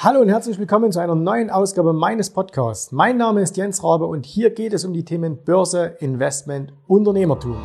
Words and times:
Hallo 0.00 0.20
und 0.20 0.28
herzlich 0.28 0.60
willkommen 0.60 0.92
zu 0.92 1.00
einer 1.00 1.16
neuen 1.16 1.50
Ausgabe 1.50 1.92
meines 1.92 2.30
Podcasts. 2.30 2.92
Mein 2.92 3.16
Name 3.16 3.40
ist 3.40 3.56
Jens 3.56 3.82
Rabe 3.82 4.06
und 4.06 4.24
hier 4.24 4.50
geht 4.50 4.72
es 4.72 4.84
um 4.84 4.92
die 4.92 5.04
Themen 5.04 5.42
Börse, 5.44 5.96
Investment, 5.98 6.72
Unternehmertum. 6.86 7.56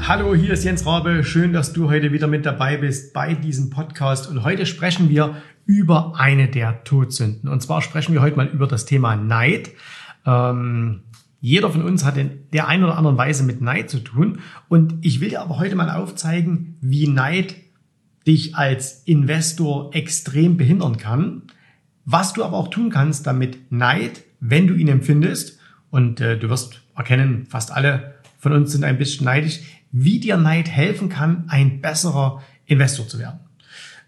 Hallo, 0.00 0.34
hier 0.34 0.54
ist 0.54 0.64
Jens 0.64 0.86
Rabe. 0.86 1.24
Schön, 1.24 1.52
dass 1.52 1.74
du 1.74 1.90
heute 1.90 2.10
wieder 2.10 2.26
mit 2.26 2.46
dabei 2.46 2.78
bist 2.78 3.12
bei 3.12 3.34
diesem 3.34 3.68
Podcast. 3.68 4.30
Und 4.30 4.44
heute 4.44 4.64
sprechen 4.64 5.10
wir 5.10 5.36
über 5.66 6.14
eine 6.16 6.48
der 6.48 6.84
Todsünden. 6.84 7.50
Und 7.50 7.60
zwar 7.60 7.82
sprechen 7.82 8.14
wir 8.14 8.22
heute 8.22 8.38
mal 8.38 8.46
über 8.46 8.66
das 8.66 8.86
Thema 8.86 9.14
Neid. 9.14 9.72
Ähm, 10.24 11.02
jeder 11.44 11.70
von 11.70 11.82
uns 11.82 12.06
hat 12.06 12.16
in 12.16 12.30
der 12.54 12.68
einen 12.68 12.84
oder 12.84 12.96
anderen 12.96 13.18
Weise 13.18 13.42
mit 13.42 13.60
Neid 13.60 13.90
zu 13.90 13.98
tun. 13.98 14.38
Und 14.70 14.94
ich 15.02 15.20
will 15.20 15.28
dir 15.28 15.42
aber 15.42 15.58
heute 15.58 15.76
mal 15.76 15.90
aufzeigen, 15.90 16.78
wie 16.80 17.06
Neid 17.06 17.54
dich 18.26 18.56
als 18.56 19.02
Investor 19.04 19.94
extrem 19.94 20.56
behindern 20.56 20.96
kann. 20.96 21.42
Was 22.06 22.32
du 22.32 22.44
aber 22.44 22.56
auch 22.56 22.68
tun 22.68 22.88
kannst, 22.88 23.26
damit 23.26 23.70
Neid, 23.70 24.22
wenn 24.40 24.66
du 24.66 24.72
ihn 24.72 24.88
empfindest, 24.88 25.58
und 25.90 26.18
äh, 26.22 26.38
du 26.38 26.48
wirst 26.48 26.80
erkennen, 26.96 27.44
fast 27.46 27.72
alle 27.72 28.14
von 28.38 28.52
uns 28.54 28.72
sind 28.72 28.82
ein 28.84 28.96
bisschen 28.96 29.26
neidisch, 29.26 29.60
wie 29.92 30.20
dir 30.20 30.38
Neid 30.38 30.70
helfen 30.70 31.10
kann, 31.10 31.44
ein 31.48 31.82
besserer 31.82 32.42
Investor 32.64 33.06
zu 33.06 33.18
werden. 33.18 33.40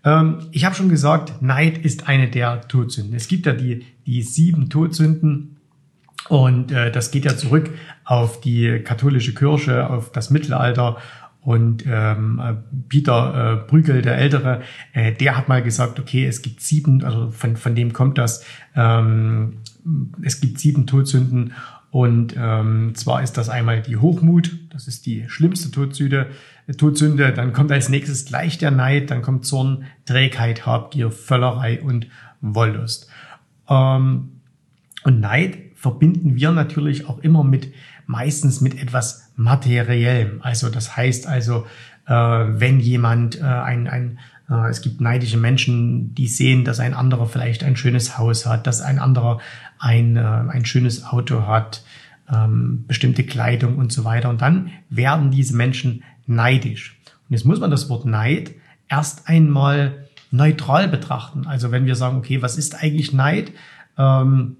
Ähm, 0.05 0.38
ich 0.52 0.65
habe 0.65 0.74
schon 0.74 0.88
gesagt, 0.88 1.43
Neid 1.43 1.77
ist 1.77 2.09
eine 2.09 2.30
der 2.30 2.66
Todsünden. 2.66 3.15
Es 3.15 3.29
gibt 3.29 3.45
ja 3.45 3.52
die, 3.52 3.84
die 4.07 4.23
sieben 4.23 4.71
Todsünden 4.71 5.55
und 6.29 6.73
äh, 6.73 6.91
das 6.91 7.11
geht 7.11 7.25
ja 7.25 7.37
zurück 7.37 7.71
auf 8.05 8.41
die 8.41 8.80
katholische 8.80 9.35
Kirche, 9.35 9.89
auf 9.89 10.11
das 10.12 10.30
Mittelalter. 10.30 10.97
Und 11.41 11.85
ähm, 11.87 12.43
Peter 12.89 13.62
äh, 13.62 13.69
Brügel, 13.69 14.02
der 14.02 14.19
Ältere, 14.19 14.62
äh, 14.93 15.12
der 15.12 15.37
hat 15.37 15.49
mal 15.49 15.62
gesagt, 15.62 16.01
okay, 16.01 16.27
es 16.27 16.43
gibt 16.43 16.60
sieben, 16.60 17.05
also 17.05 17.30
von, 17.30 17.57
von 17.57 17.77
dem 17.77 17.93
kommt 17.93 18.18
das, 18.18 18.45
ähm, 18.74 19.59
es 20.23 20.41
gibt 20.41 20.59
sieben 20.59 20.88
Todsünden. 20.88 21.52
Und 21.93 22.35
ähm, 22.37 22.95
zwar 22.96 23.23
ist 23.23 23.35
das 23.35 23.49
einmal 23.49 23.80
die 23.80 23.96
Hochmut, 23.96 24.59
das 24.71 24.88
ist 24.88 25.07
die 25.07 25.24
schlimmste 25.29 25.71
Todsünde, 25.71 26.27
Todsünde. 26.77 27.33
Dann 27.33 27.52
kommt 27.52 27.71
als 27.71 27.88
nächstes 27.88 28.24
gleich 28.24 28.59
der 28.59 28.73
Neid, 28.73 29.13
dann 29.13 29.23
kommt 29.23 29.46
Zorn, 29.46 29.85
Trägheit, 30.05 30.66
Habgier, 30.66 31.13
Völlerei 31.13 31.80
und 31.80 32.09
Wollust. 32.40 33.09
Ähm, 33.68 34.33
und 35.05 35.21
Neid 35.21 35.59
verbinden 35.77 36.35
wir 36.35 36.51
natürlich 36.51 37.09
auch 37.09 37.19
immer 37.19 37.45
mit 37.45 37.73
meistens 38.07 38.60
mit 38.60 38.80
etwas 38.80 39.30
materiellem. 39.37 40.41
Also 40.43 40.71
das 40.71 40.96
heißt 40.96 41.27
also, 41.27 41.66
äh, 42.07 42.13
wenn 42.13 42.80
jemand 42.80 43.38
äh, 43.38 43.45
ein, 43.45 43.87
ein 43.87 44.18
äh, 44.49 44.71
es 44.71 44.80
gibt 44.80 45.01
neidische 45.01 45.37
Menschen, 45.37 46.15
die 46.15 46.29
sehen, 46.29 46.65
dass 46.65 46.80
ein 46.80 46.95
anderer 46.95 47.27
vielleicht 47.27 47.63
ein 47.63 47.77
schönes 47.77 48.18
Haus 48.18 48.46
hat, 48.46 48.66
dass 48.66 48.80
ein 48.80 48.99
anderer 48.99 49.38
ein, 49.79 50.16
äh, 50.16 50.21
ein 50.21 50.65
schönes 50.65 51.05
Auto 51.05 51.46
hat, 51.46 51.85
ähm, 52.33 52.85
bestimmte 52.88 53.24
Kleidung 53.24 53.77
und 53.77 53.93
so 53.93 54.05
weiter. 54.05 54.30
Und 54.30 54.40
dann 54.40 54.71
werden 54.88 55.30
diese 55.30 55.55
Menschen 55.55 56.02
neidisch. 56.27 56.99
Und 57.29 57.35
jetzt 57.35 57.45
muss 57.45 57.61
man 57.61 57.71
das 57.71 57.88
Wort 57.88 58.07
Neid 58.07 58.52
erst 58.88 59.29
einmal 59.29 60.07
neutral 60.30 60.88
betrachten. 60.88 61.46
Also 61.46 61.71
wenn 61.71 61.87
wir 61.87 61.95
sagen, 61.95 62.18
okay, 62.18 62.43
was 62.43 62.57
ist 62.57 62.83
eigentlich 62.83 63.13
Neid? 63.13 63.52
Ähm, 63.99 64.56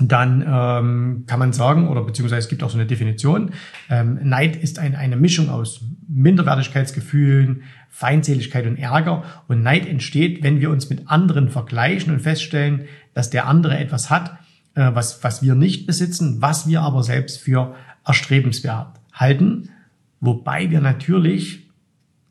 dann 0.00 0.42
ähm, 0.46 1.24
kann 1.26 1.38
man 1.38 1.52
sagen, 1.52 1.88
oder 1.88 2.02
beziehungsweise 2.02 2.40
es 2.40 2.48
gibt 2.48 2.62
auch 2.62 2.70
so 2.70 2.76
eine 2.76 2.86
Definition, 2.86 3.52
ähm, 3.88 4.18
Neid 4.22 4.56
ist 4.56 4.78
ein, 4.78 4.96
eine 4.96 5.16
Mischung 5.16 5.50
aus 5.50 5.84
Minderwertigkeitsgefühlen, 6.08 7.62
Feindseligkeit 7.90 8.66
und 8.66 8.76
Ärger. 8.76 9.22
Und 9.46 9.62
Neid 9.62 9.86
entsteht, 9.86 10.42
wenn 10.42 10.60
wir 10.60 10.70
uns 10.70 10.90
mit 10.90 11.08
anderen 11.08 11.48
vergleichen 11.48 12.12
und 12.12 12.20
feststellen, 12.20 12.86
dass 13.14 13.30
der 13.30 13.46
andere 13.46 13.78
etwas 13.78 14.10
hat, 14.10 14.36
äh, 14.74 14.90
was, 14.94 15.22
was 15.22 15.42
wir 15.42 15.54
nicht 15.54 15.86
besitzen, 15.86 16.42
was 16.42 16.66
wir 16.66 16.82
aber 16.82 17.04
selbst 17.04 17.40
für 17.40 17.76
erstrebenswert 18.04 19.00
halten. 19.12 19.70
Wobei 20.20 20.70
wir 20.70 20.80
natürlich 20.80 21.70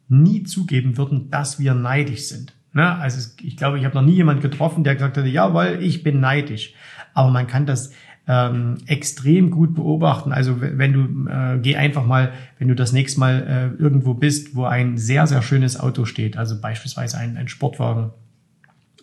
nie 0.09 0.43
zugeben 0.43 0.97
würden, 0.97 1.29
dass 1.29 1.59
wir 1.59 1.73
neidisch 1.73 2.23
sind. 2.23 2.53
Ne? 2.73 2.95
Also 2.95 3.31
ich 3.41 3.55
glaube, 3.55 3.79
ich 3.79 3.85
habe 3.85 3.95
noch 3.95 4.03
nie 4.03 4.15
jemand 4.15 4.41
getroffen, 4.41 4.83
der 4.83 4.95
gesagt 4.95 5.15
hätte, 5.15 5.27
jawohl, 5.27 5.77
ich 5.81 6.03
bin 6.03 6.19
neidisch 6.19 6.73
aber 7.13 7.29
man 7.29 7.47
kann 7.47 7.65
das 7.65 7.91
ähm, 8.27 8.77
extrem 8.85 9.51
gut 9.51 9.75
beobachten. 9.75 10.31
Also 10.31 10.61
wenn 10.61 10.93
du 10.93 11.29
äh, 11.29 11.59
geh 11.59 11.75
einfach 11.75 12.05
mal, 12.05 12.31
wenn 12.57 12.67
du 12.67 12.75
das 12.75 12.93
nächste 12.93 13.19
Mal 13.19 13.73
äh, 13.77 13.81
irgendwo 13.81 14.13
bist, 14.13 14.55
wo 14.55 14.65
ein 14.65 14.97
sehr 14.97 15.27
sehr 15.27 15.41
schönes 15.41 15.79
Auto 15.79 16.05
steht, 16.05 16.37
also 16.37 16.59
beispielsweise 16.59 17.17
ein, 17.17 17.35
ein 17.35 17.47
Sportwagen, 17.47 18.11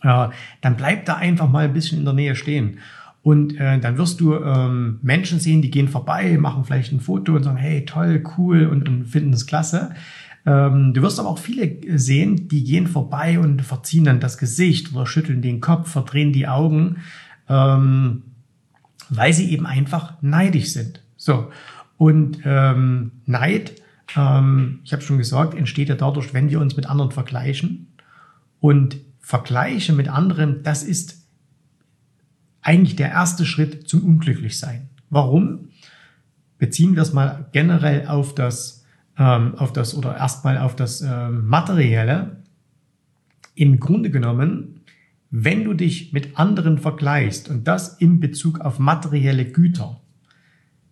äh, 0.03 0.29
dann 0.63 0.77
bleib 0.77 1.05
da 1.05 1.17
einfach 1.17 1.49
mal 1.49 1.67
ein 1.67 1.75
bisschen 1.75 1.99
in 1.99 2.05
der 2.05 2.15
Nähe 2.15 2.35
stehen. 2.35 2.79
Und 3.23 3.61
äh, 3.61 3.79
dann 3.79 3.99
wirst 3.99 4.21
du 4.21 4.35
ähm, 4.35 4.99
Menschen 5.03 5.41
sehen, 5.41 5.61
die 5.61 5.71
gehen 5.71 5.89
vorbei, 5.89 6.39
machen 6.39 6.65
vielleicht 6.65 6.93
ein 6.93 7.01
Foto 7.01 7.35
und 7.35 7.43
sagen, 7.43 7.59
hey, 7.59 7.85
toll, 7.85 8.23
cool 8.39 8.67
und, 8.67 8.89
und 8.89 9.05
finden 9.05 9.35
es 9.35 9.47
klasse. 9.47 9.91
Ähm, 10.47 10.95
du 10.95 11.03
wirst 11.03 11.21
aber 11.21 11.29
auch 11.29 11.39
viele 11.39 11.99
sehen, 11.99 12.49
die 12.49 12.65
gehen 12.65 12.87
vorbei 12.87 13.39
und 13.39 13.61
verziehen 13.61 14.05
dann 14.05 14.21
das 14.21 14.39
Gesicht 14.39 14.95
oder 14.95 15.05
schütteln 15.05 15.43
den 15.43 15.61
Kopf, 15.61 15.91
verdrehen 15.91 16.33
die 16.33 16.49
Augen 16.49 16.97
ähm, 17.51 18.23
weil 19.11 19.33
sie 19.35 19.51
eben 19.51 19.67
einfach 19.67 20.15
neidisch 20.23 20.73
sind. 20.73 21.03
So 21.17 21.51
und 21.99 22.39
ähm, 22.45 23.11
Neid, 23.27 23.75
ähm, 24.17 24.81
ich 24.85 24.95
habe 24.95 25.03
schon 25.03 25.19
gesagt, 25.19 25.53
entsteht 25.53 25.91
ja 25.91 25.97
dadurch, 25.97 26.33
wenn 26.33 26.49
wir 26.49 26.61
uns 26.61 26.77
mit 26.77 26.87
anderen 26.87 27.11
vergleichen 27.11 27.89
und 28.61 28.97
Vergleiche 29.19 29.93
mit 29.93 30.09
anderen, 30.09 30.63
das 30.63 30.83
ist 30.83 31.27
eigentlich 32.63 32.97
der 32.97 33.11
erste 33.11 33.45
Schritt 33.45 33.89
zum 33.89 34.03
Unglücklichsein. 34.03 34.89
Warum? 35.11 35.69
Beziehen 36.59 36.95
wir 36.95 37.03
es 37.03 37.13
mal 37.13 37.47
generell 37.53 38.07
auf 38.07 38.35
das, 38.35 38.85
ähm, 39.19 39.55
auf 39.57 39.73
das 39.73 39.95
oder 39.95 40.17
erstmal 40.17 40.59
auf 40.59 40.77
das 40.77 41.03
ähm, 41.03 41.47
Materielle. 41.49 42.43
Im 43.55 43.79
Grunde 43.79 44.11
genommen 44.11 44.80
wenn 45.31 45.65
du 45.65 45.75
dich 45.75 46.13
mit 46.13 46.39
anderen 46.39 46.79
vergleichst 46.79 47.49
und 47.49 47.69
das 47.69 47.99
in 47.99 48.21
Bezug 48.21 48.61
auf 48.61 48.79
materielle 48.79 49.45
Güter, 49.45 50.01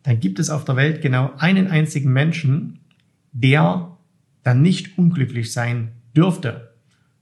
dann 0.05 0.21
gibt 0.21 0.39
es 0.39 0.49
auf 0.49 0.65
der 0.65 0.77
Welt 0.77 1.03
genau 1.03 1.33
einen 1.39 1.67
einzigen 1.67 2.13
Menschen, 2.13 2.79
der 3.33 3.97
dann 4.45 4.63
nicht 4.63 4.97
unglücklich 4.97 5.53
sein 5.53 5.93
dürfte. 6.17 6.73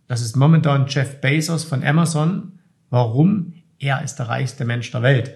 Das 0.06 0.20
ist 0.20 0.36
momentan 0.36 0.86
Jeff 0.88 1.20
Bezos 1.20 1.64
von 1.64 1.82
Amazon. 1.82 2.52
Warum? 2.90 3.54
Er 3.78 4.02
ist 4.02 4.16
der 4.16 4.28
reichste 4.28 4.64
Mensch 4.64 4.90
der 4.90 5.02
Welt. 5.02 5.34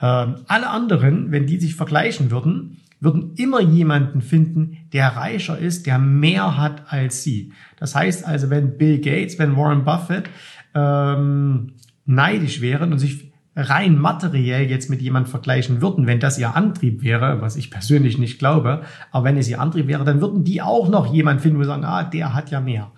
Ähm, 0.00 0.36
alle 0.46 0.70
anderen, 0.70 1.30
wenn 1.30 1.46
die 1.46 1.60
sich 1.60 1.74
vergleichen 1.74 2.30
würden, 2.30 2.78
würden 3.00 3.34
immer 3.36 3.60
jemanden 3.60 4.22
finden, 4.22 4.78
der 4.92 5.08
reicher 5.08 5.56
ist, 5.56 5.86
der 5.86 5.98
mehr 5.98 6.56
hat 6.56 6.92
als 6.92 7.22
sie. 7.22 7.52
Das 7.76 7.94
heißt 7.94 8.26
also, 8.26 8.50
wenn 8.50 8.76
Bill 8.76 8.98
Gates, 8.98 9.38
wenn 9.38 9.56
Warren 9.56 9.84
Buffett 9.84 10.28
ähm, 10.74 11.74
neidisch 12.04 12.60
wären 12.60 12.92
und 12.92 12.98
sich 12.98 13.32
rein 13.54 13.98
materiell 13.98 14.70
jetzt 14.70 14.88
mit 14.88 15.02
jemand 15.02 15.28
vergleichen 15.28 15.80
würden, 15.82 16.06
wenn 16.06 16.20
das 16.20 16.38
ihr 16.38 16.54
Antrieb 16.54 17.02
wäre, 17.02 17.40
was 17.40 17.56
ich 17.56 17.70
persönlich 17.70 18.16
nicht 18.16 18.38
glaube, 18.38 18.82
aber 19.10 19.24
wenn 19.24 19.36
es 19.36 19.48
ihr 19.48 19.60
Antrieb 19.60 19.88
wäre, 19.88 20.04
dann 20.04 20.20
würden 20.20 20.44
die 20.44 20.62
auch 20.62 20.88
noch 20.88 21.12
jemand 21.12 21.40
finden, 21.40 21.58
wo 21.58 21.64
sagen, 21.64 21.84
ah, 21.84 22.04
der 22.04 22.34
hat 22.34 22.50
ja 22.50 22.60
mehr. 22.60 22.92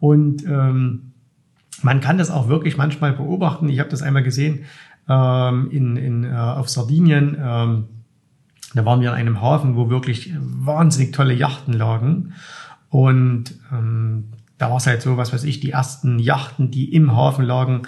Und 0.00 0.44
ähm, 0.46 1.12
man 1.82 2.00
kann 2.00 2.18
das 2.18 2.30
auch 2.30 2.48
wirklich 2.48 2.76
manchmal 2.76 3.12
beobachten. 3.12 3.68
Ich 3.68 3.80
habe 3.80 3.90
das 3.90 4.02
einmal 4.02 4.22
gesehen 4.22 4.64
ähm, 5.08 5.70
in, 5.70 5.96
in, 5.96 6.24
äh, 6.24 6.34
auf 6.34 6.68
Sardinien. 6.68 7.36
Ähm, 7.40 7.84
da 8.74 8.84
waren 8.84 9.00
wir 9.00 9.10
an 9.12 9.18
einem 9.18 9.40
Hafen, 9.40 9.76
wo 9.76 9.90
wirklich 9.90 10.34
wahnsinnig 10.38 11.12
tolle 11.12 11.34
Yachten 11.34 11.74
lagen. 11.74 12.32
Und 12.90 13.54
ähm, 13.72 14.30
da 14.58 14.70
war 14.70 14.76
es 14.76 14.86
halt 14.86 15.02
so, 15.02 15.16
was 15.16 15.32
weiß 15.32 15.44
ich, 15.44 15.60
die 15.60 15.70
ersten 15.70 16.18
Yachten, 16.18 16.70
die 16.70 16.92
im 16.92 17.16
Hafen 17.16 17.44
lagen, 17.44 17.82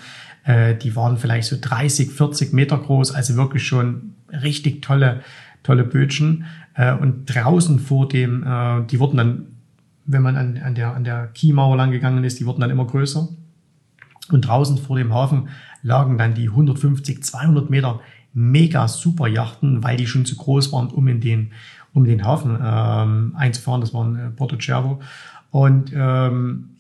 äh, 0.45 0.75
die 0.75 0.97
waren 0.97 1.19
vielleicht 1.19 1.49
so 1.49 1.57
30, 1.61 2.11
40 2.11 2.53
Meter 2.53 2.79
groß, 2.79 3.13
also 3.13 3.37
wirklich 3.37 3.67
schon 3.67 4.15
richtig 4.33 4.83
tolle, 4.83 5.21
tolle 5.63 5.85
Bötchen. 5.85 6.47
Äh, 6.75 6.95
und 6.95 7.27
draußen 7.27 7.79
vor 7.79 8.09
dem, 8.09 8.45
äh, 8.45 8.87
die 8.87 9.01
wurden 9.01 9.17
dann, 9.17 9.47
wenn 10.07 10.23
man 10.23 10.37
an, 10.37 10.59
an 10.59 10.75
der, 10.75 10.95
an 10.95 11.05
der 11.05 11.27
Kiemauer 11.29 11.77
lang 11.77 11.91
gegangen 11.91 12.25
ist, 12.25 12.41
die 12.41 12.47
wurden 12.47 12.61
dann 12.61 12.71
immer 12.71 12.87
größer. 12.87 13.29
Und 14.31 14.43
draußen 14.43 14.79
vor 14.79 14.97
dem 14.97 15.13
Hafen 15.13 15.49
lagen 15.83 16.19
dann 16.19 16.35
die 16.35 16.49
150, 16.49 17.23
200 17.23 17.69
Meter 17.69 18.01
mega 18.33 18.87
super 18.87 19.27
Yachten, 19.27 19.83
weil 19.83 19.97
die 19.97 20.07
schon 20.07 20.25
zu 20.25 20.37
groß 20.37 20.73
waren, 20.73 20.89
um 20.89 21.09
in 21.09 21.21
den, 21.21 21.53
um 21.93 22.05
den 22.05 22.25
Hafen 22.25 22.57
ähm, 22.63 23.35
einzufahren. 23.37 23.81
Das 23.81 23.93
waren 23.93 24.17
äh, 24.17 24.31
Porto 24.31 24.57
Cervo. 24.61 25.01
Und 25.51 25.93
ähm, 25.95 26.77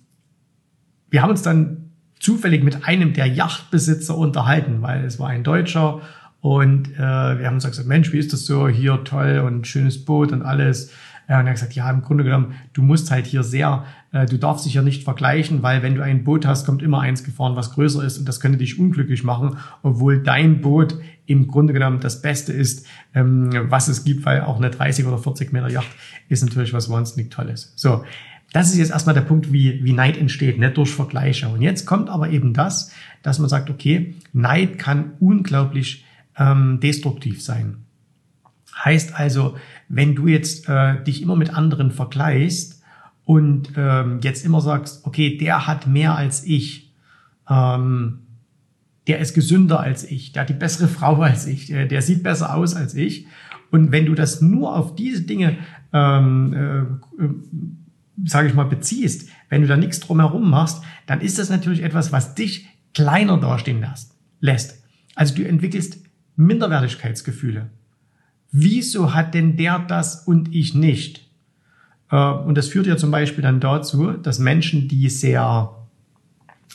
wir 1.11 1.23
haben 1.23 1.31
uns 1.31 1.43
dann 1.43 1.91
zufällig 2.19 2.63
mit 2.63 2.87
einem 2.87 3.13
der 3.13 3.27
Yachtbesitzer 3.27 4.17
unterhalten, 4.17 4.83
weil 4.83 5.05
es 5.05 5.19
war 5.19 5.29
ein 5.29 5.43
Deutscher 5.43 6.03
und 6.41 6.95
äh, 6.95 6.99
wir 6.99 7.47
haben 7.47 7.55
uns 7.55 7.67
gesagt, 7.67 7.89
Mensch, 7.89 8.13
wie 8.13 8.19
ist 8.19 8.33
das 8.33 8.47
so 8.47 8.69
hier, 8.69 9.05
toll 9.05 9.43
und 9.45 9.67
schönes 9.67 10.05
Boot 10.05 10.33
und 10.33 10.43
alles. 10.43 10.91
Äh, 11.27 11.39
und 11.39 11.47
er 11.47 11.47
hat 11.47 11.55
gesagt, 11.55 11.75
ja, 11.75 11.91
im 11.91 12.01
Grunde 12.03 12.25
genommen, 12.25 12.55
du 12.73 12.83
musst 12.83 13.11
halt 13.11 13.27
hier 13.27 13.43
sehr, 13.43 13.85
äh, 14.13 14.25
du 14.25 14.39
darfst 14.39 14.65
dich 14.65 14.75
ja 14.75 14.83
nicht 14.83 15.05
vergleichen, 15.05 15.63
weil 15.63 15.83
wenn 15.83 15.95
du 15.95 16.03
ein 16.03 16.25
Boot 16.25 16.47
hast, 16.47 16.65
kommt 16.65 16.83
immer 16.83 17.01
eins 17.01 17.25
gefahren, 17.25 17.57
was 17.57 17.73
größer 17.73 18.03
ist 18.05 18.19
und 18.19 18.27
das 18.27 18.41
könnte 18.41 18.57
dich 18.57 18.79
unglücklich 18.79 19.23
machen, 19.23 19.59
obwohl 19.83 20.23
dein 20.23 20.63
Boot 20.63 20.97
im 21.27 21.47
Grunde 21.47 21.75
genommen 21.75 22.01
das 22.01 22.23
Beste 22.23 22.55
ist, 22.55 22.87
ähm, 23.15 23.51
was 23.69 23.89
es 23.89 24.05
gibt, 24.05 24.25
weil 24.25 24.41
auch 24.41 24.57
eine 24.57 24.71
30 24.71 25.07
oder 25.07 25.19
40 25.19 25.53
Meter 25.53 25.69
Yacht 25.69 25.89
ist 26.29 26.43
natürlich 26.43 26.73
was 26.73 26.89
wahnsinnig 26.89 27.31
Tolles. 27.31 27.75
So, 27.77 28.03
das 28.53 28.71
ist 28.71 28.79
jetzt 28.79 28.91
erstmal 28.91 29.15
der 29.15 29.23
Punkt, 29.23 29.53
wie, 29.53 29.85
wie 29.85 29.93
Neid 29.93 30.17
entsteht, 30.17 30.59
nicht 30.59 30.77
durch 30.77 30.91
Vergleiche. 30.91 31.49
Und 31.49 31.63
jetzt 31.63 31.87
kommt 31.87 32.09
aber 32.11 32.31
eben 32.31 32.53
das, 32.53 32.91
dass 33.23 33.39
man 33.39 33.49
sagt, 33.49 33.71
okay, 33.71 34.15
Neid 34.33 34.79
kann 34.79 35.13
unglaublich 35.21 36.05
ähm, 36.37 36.81
destruktiv 36.81 37.43
sein. 37.43 37.85
Heißt 38.85 39.15
also, 39.15 39.57
wenn 39.89 40.15
du 40.15 40.27
jetzt 40.27 40.69
äh, 40.69 41.03
dich 41.05 41.23
immer 41.23 41.37
mit 41.37 41.55
anderen 41.55 41.91
vergleichst 41.91 42.83
und 43.25 43.73
ähm, 43.77 44.21
jetzt 44.23 44.45
immer 44.45 44.61
sagst, 44.61 45.07
okay, 45.07 45.37
der 45.37 45.67
hat 45.67 45.87
mehr 45.87 46.17
als 46.17 46.45
ich, 46.45 46.93
ähm, 47.49 48.21
der 49.07 49.19
ist 49.19 49.35
gesünder 49.35 49.81
als 49.81 50.05
ich, 50.05 50.33
der 50.33 50.43
hat 50.43 50.49
die 50.49 50.55
bessere 50.55 50.89
Frau 50.89 51.21
als 51.21 51.47
ich, 51.47 51.67
der, 51.67 51.87
der 51.87 52.03
sieht 52.03 52.23
besser 52.23 52.55
aus 52.55 52.75
als 52.75 52.95
ich. 52.95 53.27
Und 53.71 53.93
wenn 53.93 54.07
du 54.07 54.15
das 54.15 54.41
nur 54.41 54.77
auf 54.77 54.97
diese 54.97 55.23
Dinge, 55.23 55.59
ähm, 55.93 56.53
äh, 56.53 57.25
sage 58.25 58.49
ich 58.49 58.55
mal, 58.55 58.65
beziehst, 58.65 59.29
wenn 59.49 59.63
du 59.63 59.69
da 59.69 59.77
nichts 59.77 60.01
drumherum 60.01 60.51
machst, 60.51 60.83
dann 61.07 61.21
ist 61.21 61.39
das 61.39 61.51
natürlich 61.51 61.83
etwas, 61.83 62.13
was 62.13 62.35
dich 62.35 62.69
kleiner 62.95 63.39
dastehen 63.39 63.87
lässt. 64.41 64.83
Also 65.15 65.35
du 65.35 65.47
entwickelst 65.47 65.99
Minderwertigkeitsgefühle. 66.37 67.71
Wieso 68.53 69.15
hat 69.15 69.35
denn 69.35 69.57
der 69.57 69.79
das 69.79 70.27
und 70.27 70.55
ich 70.55 70.75
nicht? 70.75 71.29
Äh, 72.11 72.17
und 72.17 72.57
das 72.57 72.69
führt 72.69 72.87
ja 72.87 72.97
zum 72.97 73.11
Beispiel 73.11 73.43
dann 73.43 73.61
dazu, 73.61 74.13
dass 74.13 74.39
Menschen, 74.39 74.89
die 74.89 75.09
sehr, 75.09 75.77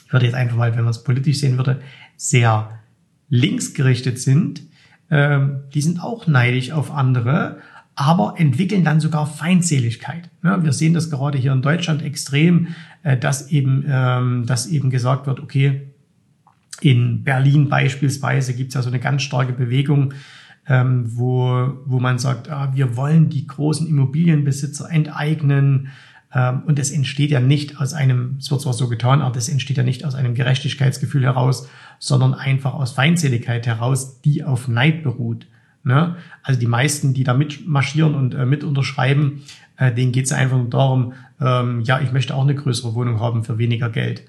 ich 0.06 0.14
würde 0.14 0.26
jetzt 0.26 0.36
einfach 0.36 0.56
mal, 0.56 0.76
wenn 0.76 0.84
man 0.84 0.92
es 0.92 1.04
politisch 1.04 1.40
sehen 1.40 1.58
würde, 1.58 1.82
sehr 2.16 2.80
linksgerichtet 3.30 4.20
sind, 4.20 4.62
ähm, 5.10 5.64
die 5.74 5.82
sind 5.82 6.02
auch 6.02 6.28
neidisch 6.28 6.72
auf 6.72 6.92
andere, 6.92 7.60
aber 7.96 8.36
entwickeln 8.38 8.84
dann 8.84 9.00
sogar 9.00 9.26
Feindseligkeit. 9.26 10.30
Wir 10.42 10.74
sehen 10.74 10.94
das 10.94 11.10
gerade 11.10 11.38
hier 11.38 11.54
in 11.54 11.62
Deutschland 11.62 12.02
extrem, 12.02 12.76
äh, 13.04 13.18
dass 13.18 13.50
eben, 13.50 13.86
ähm, 13.88 14.46
dass 14.46 14.68
eben 14.68 14.90
gesagt 14.90 15.28
wird, 15.28 15.40
okay, 15.40 15.94
in 16.82 17.24
Berlin 17.24 17.70
beispielsweise 17.70 18.54
gibt 18.54 18.70
es 18.70 18.76
ja 18.76 18.82
so 18.82 18.90
eine 18.90 19.00
ganz 19.00 19.22
starke 19.22 19.54
Bewegung, 19.54 20.14
ähm, 20.68 21.06
wo, 21.06 21.74
wo 21.86 22.00
man 22.00 22.20
sagt, 22.20 22.50
ah, 22.50 22.72
wir 22.74 22.98
wollen 22.98 23.30
die 23.30 23.48
großen 23.48 23.88
Immobilienbesitzer 23.88 24.92
enteignen. 24.92 25.90
Ähm, 26.34 26.64
und 26.66 26.80
es 26.80 26.92
entsteht 26.92 27.32
ja 27.32 27.40
nicht 27.40 27.80
aus 27.80 27.94
einem, 27.94 28.38
es 28.40 28.52
wird 28.52 28.62
zwar 28.62 28.74
so 28.74 28.90
getan, 28.90 29.22
aber 29.22 29.34
das 29.34 29.48
entsteht 29.48 29.78
ja 29.78 29.84
nicht 29.84 30.04
aus 30.04 30.16
einem 30.16 30.34
Gerechtigkeitsgefühl 30.34 31.24
heraus, 31.24 31.70
sondern 32.00 32.34
einfach 32.34 32.74
aus 32.74 32.92
Feindseligkeit 32.92 33.66
heraus, 33.68 34.22
die 34.22 34.44
auf 34.44 34.68
Neid 34.68 35.04
beruht. 35.04 35.48
Ne? 35.86 36.18
Also 36.44 36.60
die 36.60 36.68
meisten, 36.68 37.14
die 37.14 37.24
da 37.24 37.34
mitmarschieren 37.34 38.16
und 38.16 38.34
äh, 38.34 38.46
mit 38.46 38.64
unterschreiben, 38.64 39.44
äh, 39.78 39.94
denen 39.94 40.12
geht 40.12 40.26
es 40.26 40.34
einfach 40.34 40.58
nur 40.58 40.70
darum, 40.70 41.14
ähm, 41.40 41.82
ja, 41.82 42.02
ich 42.02 42.12
möchte 42.12 42.36
auch 42.36 42.44
eine 42.44 42.56
größere 42.56 42.96
Wohnung 42.96 43.22
haben 43.22 43.44
für 43.44 43.58
weniger 43.58 43.90
Geld, 43.90 44.24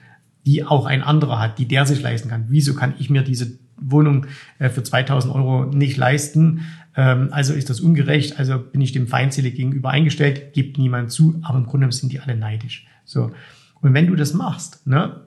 die 0.45 0.65
auch 0.65 0.87
ein 0.87 1.03
anderer 1.03 1.41
hat, 1.41 1.59
die 1.59 1.67
der 1.67 1.87
sich 1.87 2.01
leisten 2.03 2.29
kann. 2.29 2.45
Wieso 2.49 2.75
kann 2.75 2.95
ich 2.99 3.11
mir 3.11 3.23
diese 3.23 3.59
Wohnung 3.79 4.27
äh, 4.59 4.69
für 4.69 4.83
2000 4.83 5.35
Euro 5.35 5.65
nicht 5.67 5.97
leisten. 5.97 6.67
Ähm, 6.97 7.29
also 7.31 7.53
ist 7.53 7.71
das 7.71 7.81
ungerecht, 7.81 8.39
also 8.39 8.59
bin 8.59 8.81
ich 8.81 8.93
dem 8.93 9.07
feindselig 9.07 9.55
gegenüber 9.55 9.91
eingestellt, 9.91 10.53
gibt 10.53 10.79
niemand 10.79 11.11
zu, 11.11 11.39
aber 11.43 11.59
im 11.59 11.67
Grunde 11.67 11.91
sind 11.93 12.13
die 12.13 12.21
alle 12.21 12.37
neidisch. 12.37 12.87
So. 13.05 13.33
Und 13.81 13.95
wenn 13.95 14.07
du 14.07 14.17
das 14.17 14.35
machst, 14.35 14.87
ne, 14.87 15.21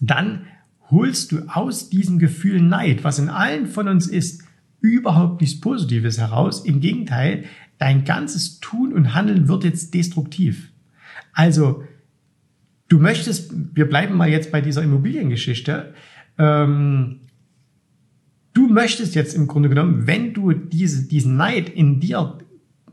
dann 0.00 0.46
holst 0.90 1.32
du 1.32 1.48
aus 1.48 1.88
diesem 1.88 2.18
Gefühl 2.18 2.60
Neid, 2.60 3.04
was 3.04 3.18
in 3.18 3.28
allen 3.28 3.66
von 3.66 3.88
uns 3.88 4.06
ist, 4.06 4.43
überhaupt 4.84 5.40
nichts 5.40 5.60
Positives 5.60 6.18
heraus. 6.18 6.62
Im 6.62 6.80
Gegenteil, 6.80 7.44
dein 7.78 8.04
ganzes 8.04 8.60
Tun 8.60 8.92
und 8.92 9.14
Handeln 9.14 9.48
wird 9.48 9.64
jetzt 9.64 9.94
destruktiv. 9.94 10.70
Also, 11.32 11.84
du 12.88 12.98
möchtest, 12.98 13.50
wir 13.74 13.88
bleiben 13.88 14.14
mal 14.14 14.28
jetzt 14.28 14.52
bei 14.52 14.60
dieser 14.60 14.82
Immobiliengeschichte, 14.82 15.94
ähm, 16.36 17.20
du 18.52 18.68
möchtest 18.68 19.14
jetzt 19.14 19.34
im 19.34 19.46
Grunde 19.46 19.70
genommen, 19.70 20.06
wenn 20.06 20.34
du 20.34 20.52
diese, 20.52 21.08
diesen 21.08 21.36
Neid 21.36 21.70
in 21.70 21.98
dir 21.98 22.38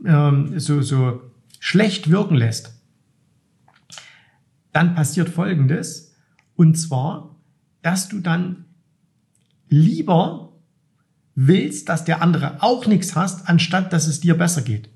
ähm, 0.06 0.58
so, 0.60 0.82
so 0.82 1.22
schlecht 1.60 2.10
wirken 2.10 2.36
lässt, 2.36 2.82
dann 4.72 4.96
passiert 4.96 5.28
Folgendes. 5.28 6.16
Und 6.56 6.76
zwar, 6.76 7.36
dass 7.82 8.08
du 8.08 8.20
dann 8.22 8.64
lieber 9.68 10.51
willst, 11.36 11.90
dass 11.90 12.04
der 12.04 12.22
andere 12.22 12.62
auch 12.62 12.86
nichts 12.88 13.16
hast, 13.16 13.48
anstatt 13.48 13.94
dass 13.94 14.08
es 14.08 14.20
dir 14.20 14.38
besser 14.38 14.62
geht. 14.62 14.90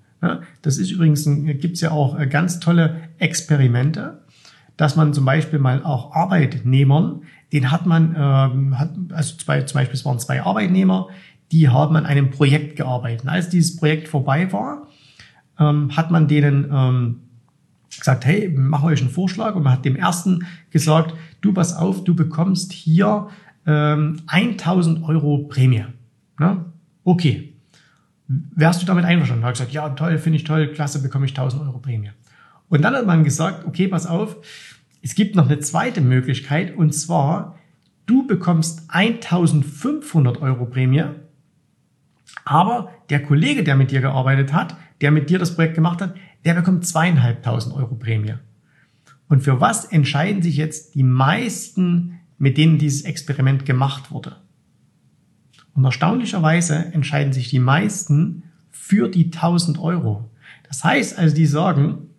Das 0.61 0.77
ist 0.77 0.91
übrigens, 0.91 1.25
gibt 1.25 1.75
es 1.75 1.81
ja 1.81 1.91
auch 1.91 2.19
äh, 2.19 2.25
ganz 2.25 2.59
tolle 2.59 3.01
Experimente, 3.19 4.21
dass 4.75 4.95
man 4.95 5.13
zum 5.13 5.23
Beispiel 5.23 5.59
mal 5.59 5.83
auch 5.83 6.13
Arbeitnehmern 6.13 7.21
den 7.55 7.71
hat 7.71 7.85
man, 7.85 8.15
ähm, 8.17 8.77
hat, 8.77 8.91
also 9.13 9.37
zwei, 9.37 9.61
zum 9.61 9.79
Beispiel 9.79 9.95
es 9.95 10.03
waren 10.03 10.19
zwei 10.19 10.41
Arbeitnehmer, 10.41 11.07
die 11.53 11.69
haben 11.69 11.95
an 11.95 12.05
einem 12.05 12.31
Projekt 12.31 12.75
gearbeitet. 12.75 13.27
Als 13.29 13.49
dieses 13.49 13.77
Projekt 13.77 14.07
vorbei 14.07 14.51
war, 14.51 14.88
ähm, 15.57 15.95
hat 15.95 16.11
man 16.11 16.27
denen 16.27 16.69
ähm, 16.69 17.21
gesagt, 17.97 18.25
hey, 18.25 18.53
mach 18.53 18.83
euch 18.83 18.99
einen 18.99 19.09
Vorschlag. 19.09 19.55
Und 19.55 19.63
man 19.63 19.71
hat 19.71 19.85
dem 19.85 19.95
ersten 19.95 20.45
gesagt, 20.69 21.13
du 21.39 21.53
pass 21.53 21.73
auf, 21.75 22.03
du 22.03 22.13
bekommst 22.13 22.73
hier 22.73 23.27
ähm, 23.65 24.21
1000 24.27 25.03
Euro 25.03 25.47
Prämie. 25.47 25.85
Na? 26.37 26.65
Okay. 27.03 27.53
Wärst 28.27 28.81
du 28.81 28.85
damit 28.85 29.05
einverstanden? 29.05 29.45
Hat 29.45 29.53
gesagt, 29.53 29.71
ja, 29.71 29.89
toll, 29.89 30.17
finde 30.17 30.37
ich 30.37 30.43
toll, 30.43 30.67
klasse, 30.67 31.01
bekomme 31.01 31.25
ich 31.25 31.31
1000 31.31 31.61
Euro 31.61 31.77
Prämie. 31.79 32.11
Und 32.69 32.81
dann 32.81 32.95
hat 32.95 33.05
man 33.05 33.23
gesagt, 33.23 33.65
okay, 33.67 33.87
pass 33.87 34.07
auf, 34.07 34.37
es 35.03 35.13
gibt 35.13 35.35
noch 35.35 35.45
eine 35.45 35.59
zweite 35.59 36.01
Möglichkeit 36.01 36.75
und 36.75 36.93
zwar, 36.93 37.59
du 38.07 38.25
bekommst 38.25 38.89
1500 38.89 40.41
Euro 40.41 40.65
Prämie, 40.65 41.03
aber 42.43 42.89
der 43.09 43.21
Kollege, 43.21 43.63
der 43.63 43.75
mit 43.75 43.91
dir 43.91 44.01
gearbeitet 44.01 44.51
hat, 44.51 44.75
der 45.01 45.11
mit 45.11 45.29
dir 45.29 45.38
das 45.38 45.55
Projekt 45.55 45.75
gemacht 45.75 46.01
hat, 46.01 46.15
der 46.43 46.55
bekommt 46.55 46.85
zweieinhalbtausend 46.85 47.75
Euro 47.75 47.95
Prämie. 47.95 48.35
Und 49.27 49.43
für 49.43 49.61
was 49.61 49.85
entscheiden 49.85 50.41
sich 50.41 50.57
jetzt 50.57 50.95
die 50.95 51.03
meisten, 51.03 52.19
mit 52.38 52.57
denen 52.57 52.77
dieses 52.77 53.03
Experiment 53.03 53.65
gemacht 53.65 54.12
wurde? 54.12 54.38
Und 55.75 55.84
erstaunlicherweise 55.84 56.75
entscheiden 56.94 57.34
sich 57.34 57.50
die 57.50 57.60
meisten 57.60 58.44
für 58.72 59.10
die 59.10 59.25
1000 59.25 59.77
Euro. 59.77 60.32
Das 60.67 60.84
heißt 60.84 61.20
also, 61.20 61.36
die 61.36 61.46
sagen, 61.46 62.10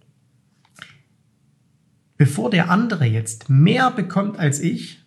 bevor 2.16 2.50
der 2.50 2.70
andere 2.70 3.06
jetzt 3.06 3.48
mehr 3.48 3.90
bekommt 3.90 4.38
als 4.38 4.60
ich, 4.60 5.02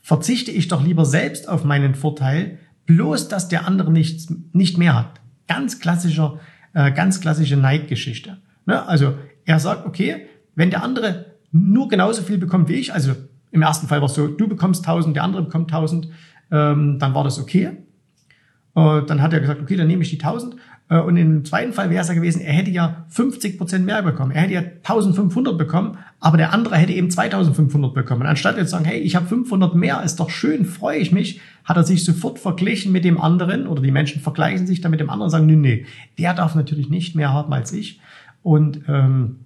verzichte 0.00 0.50
ich 0.50 0.68
doch 0.68 0.84
lieber 0.84 1.04
selbst 1.04 1.48
auf 1.48 1.64
meinen 1.64 1.94
Vorteil, 1.94 2.58
bloß 2.86 3.28
dass 3.28 3.48
der 3.48 3.66
andere 3.66 3.92
nichts, 3.92 4.32
nicht 4.52 4.78
mehr 4.78 4.96
hat. 4.96 5.20
Ganz 5.46 5.78
klassischer, 5.78 6.40
äh, 6.72 6.90
ganz 6.90 7.20
klassische 7.20 7.56
Neidgeschichte. 7.56 8.38
Ne? 8.66 8.84
Also 8.86 9.16
er 9.44 9.60
sagt, 9.60 9.86
okay, 9.86 10.26
wenn 10.56 10.70
der 10.70 10.82
andere 10.82 11.36
nur 11.52 11.88
genauso 11.88 12.22
viel 12.22 12.38
bekommt 12.38 12.68
wie 12.68 12.74
ich, 12.74 12.92
also 12.92 13.14
im 13.50 13.62
ersten 13.62 13.86
Fall 13.86 14.00
war 14.00 14.08
es 14.08 14.14
so, 14.14 14.26
du 14.26 14.48
bekommst 14.48 14.86
1000, 14.86 15.14
der 15.14 15.24
andere 15.24 15.42
bekommt 15.42 15.72
1000, 15.72 16.08
ähm, 16.50 16.98
dann 16.98 17.14
war 17.14 17.24
das 17.24 17.38
okay. 17.38 17.70
Äh, 18.74 19.02
dann 19.06 19.22
hat 19.22 19.32
er 19.32 19.40
gesagt, 19.40 19.60
okay, 19.60 19.76
dann 19.76 19.86
nehme 19.86 20.02
ich 20.02 20.10
die 20.10 20.20
1000 20.20 20.56
äh, 20.88 20.98
und 21.00 21.16
im 21.16 21.44
zweiten 21.44 21.72
Fall 21.72 21.90
wäre 21.90 22.02
es 22.02 22.08
ja 22.08 22.14
gewesen, 22.14 22.40
er 22.40 22.52
hätte 22.52 22.70
ja 22.70 23.04
50 23.08 23.58
Prozent 23.58 23.84
mehr 23.84 24.02
bekommen. 24.02 24.32
Er 24.32 24.42
hätte 24.42 24.54
ja 24.54 24.60
1500 24.60 25.56
bekommen, 25.58 25.98
aber 26.20 26.36
der 26.36 26.52
andere 26.52 26.76
hätte 26.76 26.92
eben 26.92 27.10
2500 27.10 27.92
bekommen. 27.94 28.22
Anstatt 28.22 28.56
jetzt 28.56 28.70
zu 28.70 28.76
sagen, 28.76 28.84
hey, 28.84 28.98
ich 28.98 29.16
habe 29.16 29.26
500 29.26 29.74
mehr, 29.74 30.02
ist 30.02 30.20
doch 30.20 30.30
schön, 30.30 30.64
freue 30.64 30.98
ich 30.98 31.12
mich, 31.12 31.40
hat 31.64 31.76
er 31.76 31.84
sich 31.84 32.04
sofort 32.04 32.38
verglichen 32.38 32.92
mit 32.92 33.04
dem 33.04 33.20
anderen 33.20 33.66
oder 33.66 33.82
die 33.82 33.90
Menschen 33.90 34.22
vergleichen 34.22 34.66
sich 34.66 34.80
dann 34.80 34.90
mit 34.90 35.00
dem 35.00 35.10
anderen 35.10 35.26
und 35.26 35.30
sagen, 35.30 35.46
nee, 35.46 35.56
nee, 35.56 35.86
der 36.18 36.34
darf 36.34 36.54
natürlich 36.54 36.88
nicht 36.88 37.14
mehr 37.14 37.32
haben 37.32 37.52
als 37.52 37.72
ich. 37.72 38.00
Und 38.42 38.82
ähm, 38.88 39.40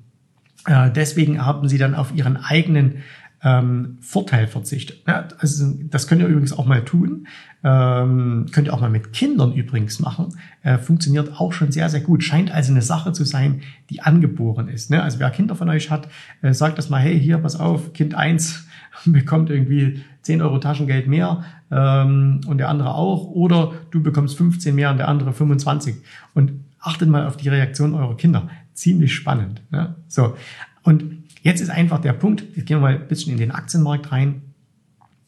äh, 0.66 0.90
deswegen 0.90 1.44
haben 1.44 1.68
sie 1.68 1.78
dann 1.78 1.94
auf 1.94 2.14
ihren 2.14 2.36
eigenen 2.36 2.98
ähm, 3.44 3.98
Vorteil 4.00 4.46
verzichtet. 4.46 5.02
Ja, 5.06 5.28
also 5.38 5.72
das 5.90 6.06
könnt 6.06 6.20
ihr 6.20 6.28
übrigens 6.28 6.52
auch 6.52 6.66
mal 6.66 6.84
tun. 6.84 7.26
Ähm, 7.64 8.46
könnt 8.52 8.68
ihr 8.68 8.74
auch 8.74 8.80
mal 8.80 8.90
mit 8.90 9.12
Kindern 9.12 9.52
übrigens 9.52 9.98
machen. 10.00 10.28
Äh, 10.62 10.78
funktioniert 10.78 11.40
auch 11.40 11.52
schon 11.52 11.72
sehr, 11.72 11.88
sehr 11.88 12.00
gut. 12.00 12.22
Scheint 12.22 12.52
also 12.52 12.72
eine 12.72 12.82
Sache 12.82 13.12
zu 13.12 13.24
sein, 13.24 13.62
die 13.90 14.00
angeboren 14.00 14.68
ist. 14.68 14.90
Ne? 14.90 15.02
Also 15.02 15.18
wer 15.18 15.30
Kinder 15.30 15.56
von 15.56 15.68
euch 15.68 15.90
hat, 15.90 16.08
äh, 16.42 16.52
sagt 16.54 16.78
das 16.78 16.88
mal, 16.88 17.00
hey, 17.00 17.18
hier, 17.18 17.38
pass 17.38 17.56
auf, 17.56 17.92
Kind 17.92 18.14
eins 18.14 18.66
bekommt 19.04 19.50
irgendwie 19.50 20.02
10 20.22 20.40
Euro 20.40 20.58
Taschengeld 20.58 21.08
mehr 21.08 21.44
ähm, 21.70 22.42
und 22.46 22.58
der 22.58 22.68
andere 22.68 22.94
auch. 22.94 23.26
Oder 23.26 23.72
du 23.90 24.02
bekommst 24.02 24.36
15 24.36 24.74
mehr 24.74 24.90
und 24.90 24.98
der 24.98 25.08
andere 25.08 25.32
25. 25.32 25.96
Und 26.34 26.52
achtet 26.80 27.08
mal 27.08 27.26
auf 27.26 27.36
die 27.36 27.48
Reaktion 27.48 27.94
eurer 27.94 28.16
Kinder. 28.16 28.48
Ziemlich 28.74 29.14
spannend. 29.14 29.62
Ja? 29.72 29.96
So. 30.06 30.36
Und 30.84 31.21
jetzt 31.42 31.60
ist 31.60 31.70
einfach 31.70 32.00
der 32.00 32.14
Punkt, 32.14 32.44
jetzt 32.56 32.66
gehen 32.66 32.78
wir 32.78 32.80
mal 32.80 32.94
ein 32.94 33.08
bisschen 33.08 33.32
in 33.32 33.38
den 33.38 33.50
Aktienmarkt 33.50 34.10
rein. 34.10 34.42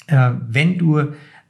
Äh, 0.07 0.31
wenn 0.49 0.79
du, 0.79 0.99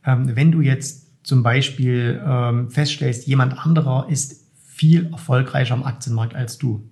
ähm, 0.04 0.36
wenn 0.36 0.50
du 0.50 0.60
jetzt 0.60 1.24
zum 1.24 1.42
Beispiel 1.42 2.22
ähm, 2.26 2.70
feststellst, 2.70 3.26
jemand 3.26 3.58
anderer 3.64 4.08
ist 4.10 4.44
viel 4.66 5.10
erfolgreicher 5.12 5.74
am 5.74 5.84
Aktienmarkt 5.84 6.34
als 6.34 6.58
du. 6.58 6.88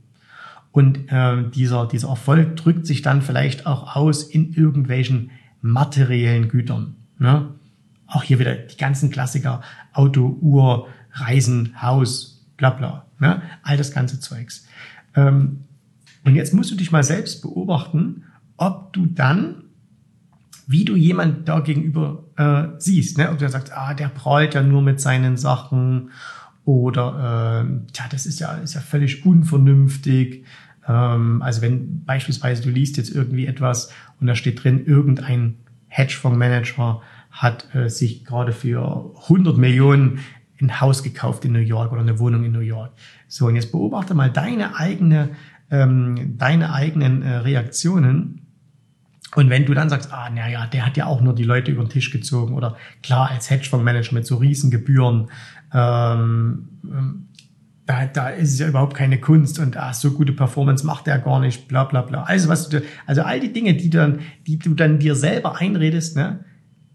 Und 0.71 1.13
äh, 1.13 1.51
dieser, 1.51 1.87
dieser 1.87 2.09
Erfolg 2.09 2.57
drückt 2.57 2.87
sich 2.87 3.03
dann 3.03 3.21
vielleicht 3.21 3.67
auch 3.67 3.95
aus 3.95 4.23
in 4.23 4.55
irgendwelchen 4.55 5.31
materiellen 5.61 6.49
Gütern. 6.49 6.97
Ne? 7.19 7.51
Auch 8.07 8.23
hier 8.23 8.39
wieder 8.39 8.55
die 8.55 8.77
ganzen 8.77 9.11
Klassiker, 9.11 9.61
Auto, 9.93 10.39
Uhr, 10.41 10.89
Reisen, 11.13 11.81
Haus, 11.83 12.47
bla 12.57 12.71
bla. 12.71 13.07
Ne? 13.19 13.43
All 13.63 13.77
das 13.77 13.93
ganze 13.93 14.19
Zeugs. 14.19 14.67
Ähm, 15.15 15.65
und 16.25 16.35
jetzt 16.35 16.55
musst 16.55 16.71
du 16.71 16.77
dich 16.77 16.93
mal 16.93 17.03
selbst 17.03 17.43
beobachten, 17.43 18.25
ob 18.57 18.93
du 18.93 19.07
dann 19.07 19.63
wie 20.67 20.85
du 20.85 20.97
jemand 20.97 21.49
da 21.49 21.61
gegenüber 21.61 22.25
äh, 22.37 22.79
siehst. 22.79 23.19
Ne? 23.19 23.31
Ob 23.31 23.39
du 23.39 23.49
sagst, 23.49 23.73
ah, 23.73 23.95
der 23.95 24.09
prallt 24.09 24.55
ja 24.55 24.63
nur 24.63 24.83
mit 24.83 25.01
seinen 25.01 25.37
Sachen 25.37 26.11
oder 26.65 27.67
äh, 27.67 27.93
tja, 27.93 28.07
das 28.11 28.27
ist 28.27 28.41
ja, 28.41 28.55
ist 28.55 28.75
ja 28.75 28.81
völlig 28.81 29.27
unvernünftig. 29.27 30.45
Ähm, 30.87 31.43
also 31.43 31.63
wenn 31.63 32.05
beispielsweise 32.05 32.63
du 32.63 32.71
liest 32.71 32.97
jetzt 32.97 33.15
irgendwie 33.15 33.47
etwas 33.47 33.91
und 34.21 34.29
da 34.29 34.35
steht 34.35 34.63
drin, 34.63 34.87
irgendein 34.87 35.57
Hedgefondsmanager 35.89 37.03
hat 37.31 37.75
äh, 37.75 37.89
sich 37.89 38.25
gerade 38.25 38.53
für 38.53 39.13
100 39.25 39.57
Millionen 39.59 40.21
ein 40.61 40.81
Haus 40.81 41.03
gekauft 41.03 41.45
in 41.45 41.53
New 41.53 41.59
York 41.59 41.93
oder 41.93 42.03
eine 42.03 42.19
Wohnung 42.19 42.45
in 42.45 42.53
New 42.53 42.61
York. 42.61 42.93
So, 43.27 43.47
und 43.47 43.57
jetzt 43.57 43.73
beobachte 43.73 44.15
mal 44.15 44.31
deine 44.31 44.77
eigene, 44.77 45.31
ähm, 45.73 46.37
deine 46.39 46.73
eigenen 46.73 47.23
äh, 47.23 47.39
Reaktionen 47.39 48.43
und 49.35 49.49
wenn 49.49 49.65
du 49.65 49.73
dann 49.73 49.89
sagst, 49.89 50.13
ah, 50.13 50.29
naja, 50.29 50.67
der 50.67 50.85
hat 50.85 50.97
ja 50.97 51.07
auch 51.07 51.23
nur 51.23 51.35
die 51.35 51.45
Leute 51.45 51.71
über 51.71 51.83
den 51.83 51.89
Tisch 51.89 52.11
gezogen 52.11 52.55
oder 52.55 52.77
klar, 53.03 53.31
als 53.31 53.51
Hedgefondsmanager 53.51 54.15
mit 54.15 54.27
so 54.27 54.37
riesen 54.37 54.71
Gebühren, 54.71 55.31
ähm, 55.73 56.69
ähm, 56.85 57.29
da, 57.87 58.05
da 58.07 58.29
ist 58.29 58.53
es 58.53 58.59
ja 58.59 58.69
überhaupt 58.69 58.95
keine 58.95 59.19
Kunst 59.19 59.59
und 59.59 59.77
ah, 59.77 59.93
so 59.95 60.13
gute 60.13 60.33
Performance 60.33 60.87
macht 60.87 61.09
er 61.09 61.19
gar 61.19 61.41
nicht, 61.41 61.67
bla 61.67 61.85
bla 61.85 62.03
bla. 62.03 62.25
Also, 62.25 62.49
was 62.49 62.69
du, 62.69 62.83
also 63.07 63.23
all 63.23 63.41
die 63.41 63.53
Dinge, 63.53 63.75
die, 63.75 63.91
dann, 63.91 64.21
die 64.47 64.59
du 64.59 64.75
dann 64.75 64.99
dir 64.99 65.15
selber 65.17 65.59
einredest, 65.59 66.15
ne, 66.15 66.45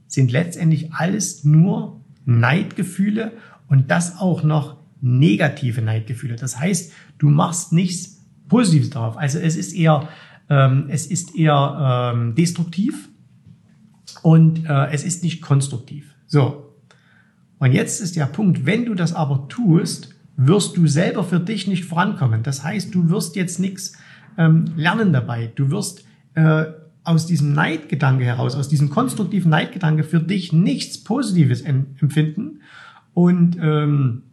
sind 0.08 0.32
letztendlich 0.32 0.94
alles 0.94 1.44
nur 1.44 2.02
Neidgefühle 2.26 3.34
und 3.68 3.90
das 3.90 4.20
auch 4.20 4.44
noch 4.44 4.78
negative 5.02 5.82
Neidgefühle. 5.82 6.36
Das 6.36 6.60
heißt, 6.60 6.94
du 7.18 7.30
machst 7.30 7.74
nichts 7.74 8.17
Positives 8.48 8.90
darauf. 8.90 9.18
Also 9.18 9.40
es 9.40 9.56
ist 9.56 9.74
eher 9.74 10.08
ähm, 10.50 10.86
es 10.90 11.06
ist 11.08 11.36
eher 11.36 12.14
ähm, 12.16 12.36
destruktiv 12.36 13.10
und 14.22 14.66
äh, 14.66 14.92
es 14.92 15.04
ist 15.04 15.24
nicht 15.24 15.42
konstruktiv. 15.42 16.16
So. 16.26 16.74
Und 17.60 17.72
jetzt 17.74 18.02
ist 18.02 18.16
der 18.16 18.26
Punkt, 18.26 18.66
wenn 18.66 18.86
du 18.86 18.94
das 18.94 19.14
aber 19.14 19.48
tust, 19.50 20.16
wirst 20.38 20.78
du 20.78 20.88
selber 20.88 21.24
für 21.24 21.40
dich 21.40 21.68
nicht 21.68 21.86
vorankommen. 21.86 22.44
Das 22.44 22.64
heißt, 22.64 22.94
du 22.94 23.10
wirst 23.10 23.36
jetzt 23.36 23.60
nichts 23.60 23.94
ähm, 24.38 24.66
lernen 24.76 25.12
dabei. 25.12 25.52
Du 25.56 25.72
wirst 25.72 26.06
äh, 26.36 26.66
aus 27.04 27.26
diesem 27.26 27.54
Neidgedanke 27.54 28.24
heraus, 28.24 28.56
aus 28.56 28.70
diesem 28.70 28.90
konstruktiven 28.90 29.50
Neidgedanke 29.50 30.04
für 30.04 30.20
dich 30.20 30.54
nichts 30.54 31.04
Positives 31.04 31.62
empfinden. 31.62 32.62
Und 33.14 33.58
ähm, 33.60 34.24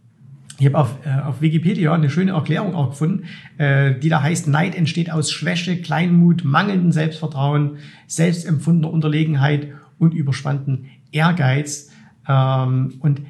ich 0.58 0.66
habe 0.66 0.78
auf, 0.78 0.98
äh, 1.04 1.20
auf 1.20 1.40
Wikipedia 1.40 1.92
eine 1.92 2.10
schöne 2.10 2.32
Erklärung 2.32 2.74
auch 2.74 2.90
gefunden, 2.90 3.24
äh, 3.58 3.98
die 3.98 4.08
da 4.08 4.22
heißt, 4.22 4.46
Neid 4.46 4.74
entsteht 4.74 5.10
aus 5.10 5.32
Schwäche, 5.32 5.80
Kleinmut, 5.80 6.44
mangelndem 6.44 6.92
Selbstvertrauen, 6.92 7.78
selbstempfundener 8.06 8.92
Unterlegenheit 8.92 9.68
und 9.98 10.14
überspannten 10.14 10.86
Ehrgeiz. 11.10 11.90
Ähm, 12.28 12.94
und 13.00 13.22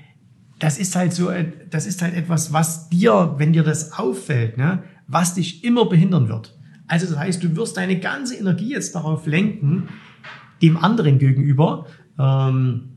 das 0.59 0.79
ist 0.79 0.97
halt 0.97 1.13
so, 1.13 1.31
äh, 1.31 1.47
das 1.71 1.87
ist 1.87 2.03
halt 2.03 2.15
etwas, 2.15 2.53
was 2.53 2.91
dir, 2.91 3.35
wenn 3.39 3.53
dir 3.53 3.63
das 3.63 3.93
auffällt, 3.93 4.59
ne, 4.59 4.83
was 5.07 5.35
dich 5.35 5.65
immer 5.65 5.87
behindern 5.87 6.29
wird. 6.29 6.57
Also 6.87 7.07
das 7.07 7.19
heißt, 7.19 7.43
du 7.43 7.57
wirst 7.57 7.77
deine 7.79 7.99
ganze 7.99 8.37
Energie 8.37 8.73
jetzt 8.73 8.95
darauf 8.95 9.27
lenken, 9.27 9.89
dem 10.61 10.77
anderen 10.77 11.19
gegenüber 11.19 11.87
ähm, 12.19 12.97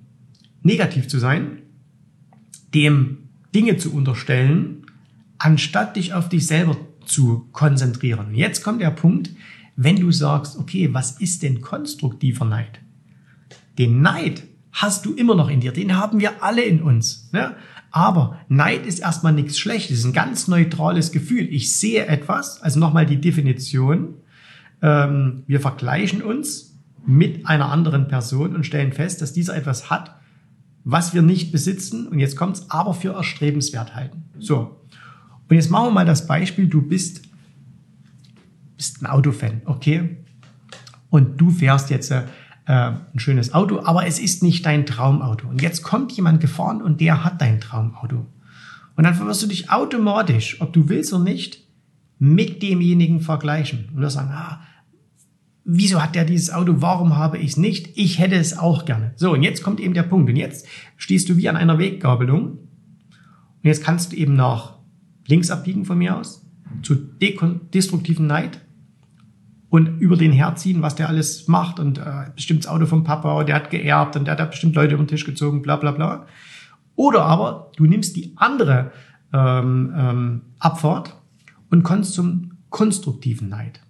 negativ 0.63 1.07
zu 1.07 1.19
sein, 1.19 1.59
dem 2.73 3.26
Dinge 3.53 3.77
zu 3.77 3.93
unterstellen, 3.93 4.85
anstatt 5.37 5.95
dich 5.95 6.13
auf 6.13 6.29
dich 6.29 6.47
selber 6.47 6.77
zu 7.05 7.47
konzentrieren. 7.51 8.33
Jetzt 8.33 8.63
kommt 8.63 8.81
der 8.81 8.91
Punkt, 8.91 9.29
wenn 9.75 9.95
du 9.97 10.11
sagst, 10.11 10.57
okay, 10.57 10.89
was 10.91 11.11
ist 11.19 11.43
denn 11.43 11.61
konstruktiver 11.61 12.45
Neid? 12.45 12.79
Den 13.77 14.01
Neid 14.01 14.43
hast 14.71 15.05
du 15.05 15.13
immer 15.13 15.35
noch 15.35 15.49
in 15.49 15.61
dir, 15.61 15.71
den 15.71 15.95
haben 15.95 16.19
wir 16.19 16.43
alle 16.43 16.63
in 16.63 16.81
uns. 16.81 17.29
Ne? 17.31 17.55
Aber 17.91 18.39
Neid 18.49 18.85
ist 18.85 18.99
erstmal 18.99 19.33
nichts 19.33 19.57
Schlechtes, 19.57 20.03
ein 20.03 20.13
ganz 20.13 20.47
neutrales 20.47 21.11
Gefühl. 21.11 21.47
Ich 21.51 21.75
sehe 21.75 22.05
etwas, 22.05 22.61
also 22.61 22.79
nochmal 22.79 23.05
die 23.05 23.21
Definition. 23.21 24.15
Ähm, 24.81 25.43
wir 25.47 25.61
vergleichen 25.61 26.21
uns 26.21 26.75
mit 27.05 27.47
einer 27.47 27.71
anderen 27.71 28.07
Person 28.07 28.55
und 28.55 28.65
stellen 28.65 28.91
fest, 28.91 29.21
dass 29.21 29.33
dieser 29.33 29.55
etwas 29.55 29.89
hat, 29.89 30.16
was 30.89 31.13
wir 31.13 31.21
nicht 31.21 31.51
besitzen 31.51 32.07
und 32.07 32.17
jetzt 32.17 32.37
kommt's, 32.37 32.71
aber 32.71 32.93
für 32.93 33.11
erstrebenswert 33.11 33.93
halten. 33.93 34.23
So. 34.39 34.79
Und 35.49 35.55
jetzt 35.57 35.69
machen 35.69 35.87
wir 35.87 35.91
mal 35.91 36.05
das 36.05 36.27
Beispiel, 36.27 36.67
du 36.67 36.81
bist, 36.81 37.23
bist 38.77 39.01
ein 39.01 39.05
Autofan, 39.05 39.61
okay? 39.65 40.15
Und 41.09 41.41
du 41.41 41.49
fährst 41.49 41.89
jetzt 41.89 42.09
äh, 42.11 42.23
ein 42.67 43.01
schönes 43.17 43.53
Auto, 43.53 43.81
aber 43.83 44.07
es 44.07 44.17
ist 44.17 44.43
nicht 44.43 44.65
dein 44.65 44.85
Traumauto. 44.85 45.49
Und 45.49 45.61
jetzt 45.61 45.83
kommt 45.83 46.13
jemand 46.13 46.39
gefahren 46.39 46.81
und 46.81 47.01
der 47.01 47.25
hat 47.25 47.41
dein 47.41 47.59
Traumauto. 47.59 48.25
Und 48.95 49.03
dann 49.03 49.19
wirst 49.19 49.43
du 49.43 49.47
dich 49.47 49.69
automatisch, 49.69 50.61
ob 50.61 50.71
du 50.71 50.87
willst 50.87 51.11
oder 51.11 51.25
nicht, 51.25 51.65
mit 52.17 52.63
demjenigen 52.63 53.19
vergleichen. 53.19 53.89
Und 53.93 54.01
du 54.01 54.09
sagen, 54.09 54.31
ah, 54.31 54.61
wieso 55.67 56.01
hat 56.01 56.15
der 56.15 56.23
dieses 56.23 56.51
Auto, 56.51 56.75
warum 56.77 57.17
habe 57.17 57.37
ich 57.37 57.51
es 57.51 57.57
nicht? 57.57 57.91
Ich 57.95 58.19
hätte 58.19 58.35
es 58.35 58.57
auch 58.57 58.85
gerne. 58.85 59.11
So, 59.17 59.33
und 59.33 59.43
jetzt 59.43 59.61
kommt 59.61 59.81
eben 59.81 59.93
der 59.93 60.03
Punkt. 60.03 60.29
Und 60.29 60.37
jetzt 60.37 60.65
stehst 60.95 61.27
du 61.29 61.35
wie 61.35 61.49
an 61.49 61.57
einer 61.57 61.77
Weggabelung. 61.77 62.43
Und 62.51 62.59
jetzt 63.63 63.83
kannst 63.83 64.13
du 64.13 64.15
eben 64.15 64.33
nach 64.35 64.77
links 65.27 65.51
abbiegen 65.51 65.83
von 65.83 65.97
mir 65.97 66.17
aus, 66.17 66.45
zu 66.83 66.95
destruktiven 66.95 68.27
Neid 68.27 68.61
und 69.69 69.99
über 69.99 70.15
den 70.15 70.31
herziehen, 70.31 70.81
was 70.81 70.95
der 70.95 71.09
alles 71.09 71.49
macht 71.49 71.81
und 71.81 71.97
äh, 71.97 72.31
bestimmt 72.33 72.63
das 72.63 72.71
Auto 72.71 72.85
vom 72.85 73.03
Papa, 73.03 73.43
der 73.43 73.55
hat 73.55 73.69
geerbt 73.69 74.15
und 74.15 74.25
der 74.25 74.37
hat 74.37 74.49
bestimmt 74.49 74.75
Leute 74.75 74.93
über 74.93 75.03
den 75.03 75.09
Tisch 75.09 75.25
gezogen, 75.25 75.61
bla 75.61 75.75
bla 75.75 75.91
bla. 75.91 76.27
Oder 76.95 77.23
aber 77.23 77.71
du 77.75 77.85
nimmst 77.85 78.15
die 78.15 78.31
andere 78.37 78.91
ähm, 79.33 79.93
ähm, 79.97 80.41
Abfahrt 80.59 81.17
und 81.69 81.83
kommst 81.83 82.13
zum 82.13 82.53
konstruktiven 82.69 83.49
Neid. 83.49 83.81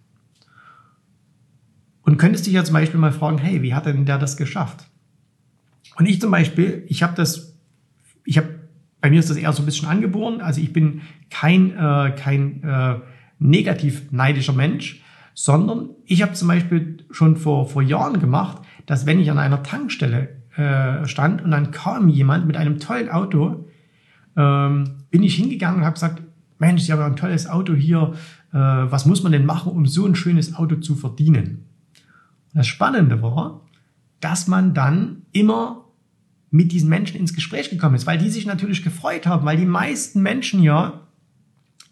Und 2.08 2.16
könntest 2.16 2.46
dich 2.46 2.54
ja 2.54 2.64
zum 2.64 2.74
Beispiel 2.74 3.02
mal 3.02 3.12
fragen, 3.12 3.38
hey, 3.38 3.62
wie 3.64 3.74
hat 3.74 3.86
denn 3.86 4.06
der 4.06 4.18
das 4.18 4.38
geschafft? 4.38 4.88
Und 5.98 6.06
ich 6.06 6.22
zum 6.22 6.32
Beispiel, 6.32 6.86
ich 6.88 7.04
habe 7.04 7.14
das, 7.16 7.58
ich 8.24 8.38
habe, 8.38 8.48
bei 9.02 9.10
mir 9.10 9.20
ist 9.20 9.30
das 9.30 9.36
eher 9.36 9.52
so 9.52 9.62
ein 9.62 9.66
bisschen 9.66 9.90
angeboren. 9.90 10.40
Also 10.40 10.62
ich 10.62 10.72
bin 10.72 11.02
kein, 11.30 11.72
äh, 11.72 12.12
kein 12.16 12.64
äh, 12.64 12.96
negativ 13.40 14.10
neidischer 14.12 14.54
Mensch, 14.54 15.04
sondern 15.34 15.90
ich 16.06 16.22
habe 16.22 16.32
zum 16.32 16.48
Beispiel 16.48 17.04
schon 17.12 17.36
vor, 17.36 17.68
vor 17.68 17.82
Jahren 17.82 18.22
gemacht, 18.22 18.62
dass 18.86 19.06
wenn 19.06 19.20
ich 19.20 19.30
an 19.30 19.38
einer 19.38 19.62
Tankstelle 19.62 20.30
äh, 20.56 21.06
stand 21.08 21.42
und 21.42 21.52
dann 21.52 21.72
kam 21.72 22.08
jemand 22.08 22.48
mit 22.48 22.56
einem 22.56 22.80
tollen 22.80 23.10
Auto, 23.10 23.68
ähm, 24.38 25.04
bin 25.12 25.24
ich 25.24 25.36
hingegangen 25.36 25.80
und 25.80 25.86
habe 25.86 25.96
gesagt, 25.96 26.24
Mensch, 26.58 26.84
ich 26.84 26.92
habe 26.92 27.04
ein 27.04 27.18
tolles 27.18 27.50
Auto 27.50 27.74
hier, 27.74 28.14
äh, 28.54 28.58
was 28.58 29.06
muss 29.06 29.24
man 29.24 29.34
denn 29.34 29.46
machen, 29.46 29.74
um 29.74 29.86
so 29.86 30.06
ein 30.06 30.16
schönes 30.16 30.56
Auto 30.56 30.78
zu 30.78 30.96
verdienen? 30.96 31.67
Das 32.54 32.68
Spannende 32.68 33.22
war, 33.22 33.62
dass 34.20 34.48
man 34.48 34.74
dann 34.74 35.24
immer 35.32 35.86
mit 36.50 36.72
diesen 36.72 36.90
Menschen 36.90 37.18
ins 37.18 37.34
Gespräch 37.34 37.70
gekommen 37.70 37.96
ist, 37.96 38.08
weil 38.08 38.18
die 38.18 38.30
sich 38.30 38.46
natürlich 38.46 38.84
gefreut 38.84 39.28
haben, 39.28 39.46
weil 39.46 39.58
die 39.58 39.66
meisten 39.66 40.22
Menschen 40.22 40.64
ja 40.64 41.02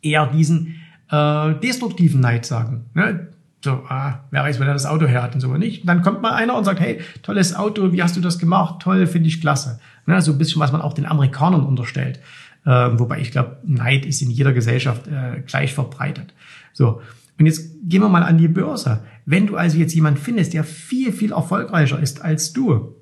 eher 0.01 0.27
diesen 0.27 0.75
äh, 1.11 1.53
destruktiven 1.55 2.21
Neid 2.21 2.45
sagen. 2.45 2.85
Ne? 2.93 3.27
So, 3.63 3.83
ah, 3.89 4.25
wer 4.31 4.43
weiß, 4.43 4.59
wer 4.59 4.67
das 4.67 4.85
Auto 4.85 5.07
her 5.07 5.23
hat 5.23 5.33
und 5.33 5.41
so 5.41 5.55
nicht. 5.57 5.81
Und 5.81 5.87
dann 5.87 6.03
kommt 6.03 6.21
mal 6.21 6.33
einer 6.33 6.55
und 6.55 6.65
sagt, 6.65 6.79
hey, 6.79 7.01
tolles 7.23 7.55
Auto, 7.55 7.91
wie 7.91 8.01
hast 8.01 8.15
du 8.15 8.21
das 8.21 8.37
gemacht? 8.37 8.81
Toll, 8.81 9.07
finde 9.07 9.27
ich 9.27 9.41
klasse. 9.41 9.79
Ne? 10.05 10.21
So 10.21 10.33
ein 10.33 10.37
bisschen, 10.37 10.61
was 10.61 10.71
man 10.71 10.81
auch 10.81 10.93
den 10.93 11.05
Amerikanern 11.05 11.65
unterstellt. 11.65 12.19
Äh, 12.65 12.69
wobei 12.69 13.19
ich 13.19 13.31
glaube, 13.31 13.57
Neid 13.63 14.05
ist 14.05 14.21
in 14.21 14.29
jeder 14.29 14.53
Gesellschaft 14.53 15.07
äh, 15.07 15.41
gleich 15.41 15.73
verbreitet. 15.73 16.33
So, 16.73 17.01
und 17.37 17.45
jetzt 17.45 17.69
gehen 17.83 18.01
wir 18.01 18.09
mal 18.09 18.23
an 18.23 18.37
die 18.37 18.47
Börse. 18.47 19.03
Wenn 19.25 19.47
du 19.47 19.57
also 19.57 19.77
jetzt 19.77 19.93
jemand 19.93 20.19
findest, 20.19 20.53
der 20.53 20.63
viel, 20.63 21.11
viel 21.11 21.31
erfolgreicher 21.31 21.99
ist 21.99 22.21
als 22.21 22.53
du, 22.53 22.95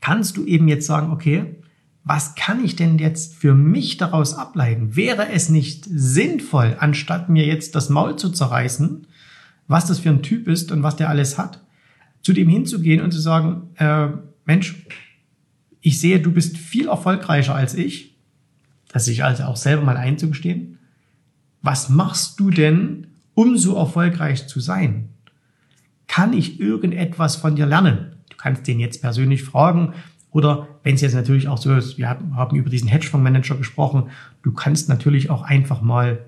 kannst 0.00 0.36
du 0.36 0.44
eben 0.44 0.68
jetzt 0.68 0.86
sagen, 0.86 1.10
okay, 1.10 1.56
was 2.04 2.36
kann 2.36 2.64
ich 2.64 2.76
denn 2.76 2.98
jetzt 2.98 3.34
für 3.34 3.54
mich 3.54 3.96
daraus 3.96 4.34
ableiten? 4.34 4.94
Wäre 4.94 5.28
es 5.30 5.48
nicht 5.48 5.84
sinnvoll, 5.90 6.76
anstatt 6.78 7.28
mir 7.28 7.44
jetzt 7.44 7.74
das 7.74 7.90
Maul 7.90 8.16
zu 8.16 8.30
zerreißen, 8.30 9.06
was 9.66 9.86
das 9.86 9.98
für 9.98 10.10
ein 10.10 10.22
Typ 10.22 10.46
ist 10.46 10.70
und 10.70 10.84
was 10.84 10.96
der 10.96 11.08
alles 11.08 11.36
hat, 11.36 11.64
zu 12.22 12.32
dem 12.32 12.48
hinzugehen 12.48 13.00
und 13.00 13.10
zu 13.10 13.20
sagen, 13.20 13.70
äh, 13.76 14.08
Mensch, 14.44 14.86
ich 15.80 15.98
sehe, 16.00 16.20
du 16.20 16.32
bist 16.32 16.56
viel 16.56 16.88
erfolgreicher 16.88 17.54
als 17.54 17.74
ich, 17.74 18.16
das 18.92 19.06
sich 19.06 19.24
also 19.24 19.44
auch 19.44 19.56
selber 19.56 19.82
mal 19.82 19.96
einzugestehen. 19.96 20.78
Was 21.66 21.88
machst 21.88 22.38
du 22.38 22.50
denn, 22.50 23.08
um 23.34 23.58
so 23.58 23.76
erfolgreich 23.76 24.46
zu 24.46 24.60
sein? 24.60 25.08
Kann 26.06 26.32
ich 26.32 26.60
irgendetwas 26.60 27.34
von 27.34 27.56
dir 27.56 27.66
lernen? 27.66 28.14
Du 28.30 28.36
kannst 28.36 28.68
den 28.68 28.78
jetzt 28.78 29.02
persönlich 29.02 29.42
fragen 29.42 29.92
oder 30.30 30.68
wenn 30.84 30.94
es 30.94 31.00
jetzt 31.00 31.16
natürlich 31.16 31.48
auch 31.48 31.58
so 31.58 31.74
ist, 31.74 31.98
wir 31.98 32.08
haben 32.08 32.54
über 32.54 32.70
diesen 32.70 32.86
Hedgefondsmanager 32.86 33.56
gesprochen, 33.56 34.10
du 34.42 34.52
kannst 34.52 34.88
natürlich 34.88 35.28
auch 35.28 35.42
einfach 35.42 35.82
mal 35.82 36.20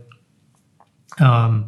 ähm, 1.18 1.66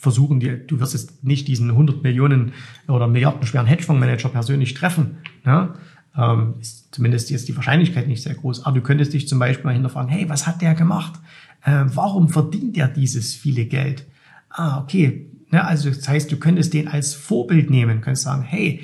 versuchen, 0.00 0.40
die, 0.40 0.66
du 0.66 0.80
wirst 0.80 0.94
jetzt 0.94 1.22
nicht 1.22 1.46
diesen 1.46 1.70
100 1.70 2.02
Millionen 2.02 2.54
oder 2.88 3.06
Milliarden 3.06 3.46
schweren 3.46 3.66
Hedgefondsmanager 3.66 4.30
persönlich 4.30 4.74
treffen. 4.74 5.18
Ne? 5.44 5.74
Ähm, 6.16 6.54
ist 6.60 6.92
zumindest 6.92 7.30
jetzt 7.30 7.46
die 7.46 7.54
Wahrscheinlichkeit 7.54 8.08
nicht 8.08 8.24
sehr 8.24 8.34
groß. 8.34 8.66
Aber 8.66 8.74
du 8.74 8.82
könntest 8.82 9.12
dich 9.12 9.28
zum 9.28 9.38
Beispiel 9.38 9.66
mal 9.66 9.74
hinterfragen, 9.74 10.08
hey, 10.08 10.28
was 10.28 10.48
hat 10.48 10.60
der 10.60 10.74
gemacht? 10.74 11.20
Äh, 11.64 11.84
warum 11.86 12.28
verdient 12.28 12.76
der 12.76 12.88
dieses 12.88 13.34
viele 13.34 13.66
Geld? 13.66 14.06
Ah, 14.50 14.80
okay. 14.80 15.30
Ne, 15.50 15.64
also 15.64 15.90
das 15.90 16.08
heißt, 16.08 16.30
du 16.32 16.36
könntest 16.38 16.74
den 16.74 16.88
als 16.88 17.14
Vorbild 17.14 17.70
nehmen, 17.70 18.00
könntest 18.00 18.24
sagen, 18.24 18.42
hey, 18.42 18.80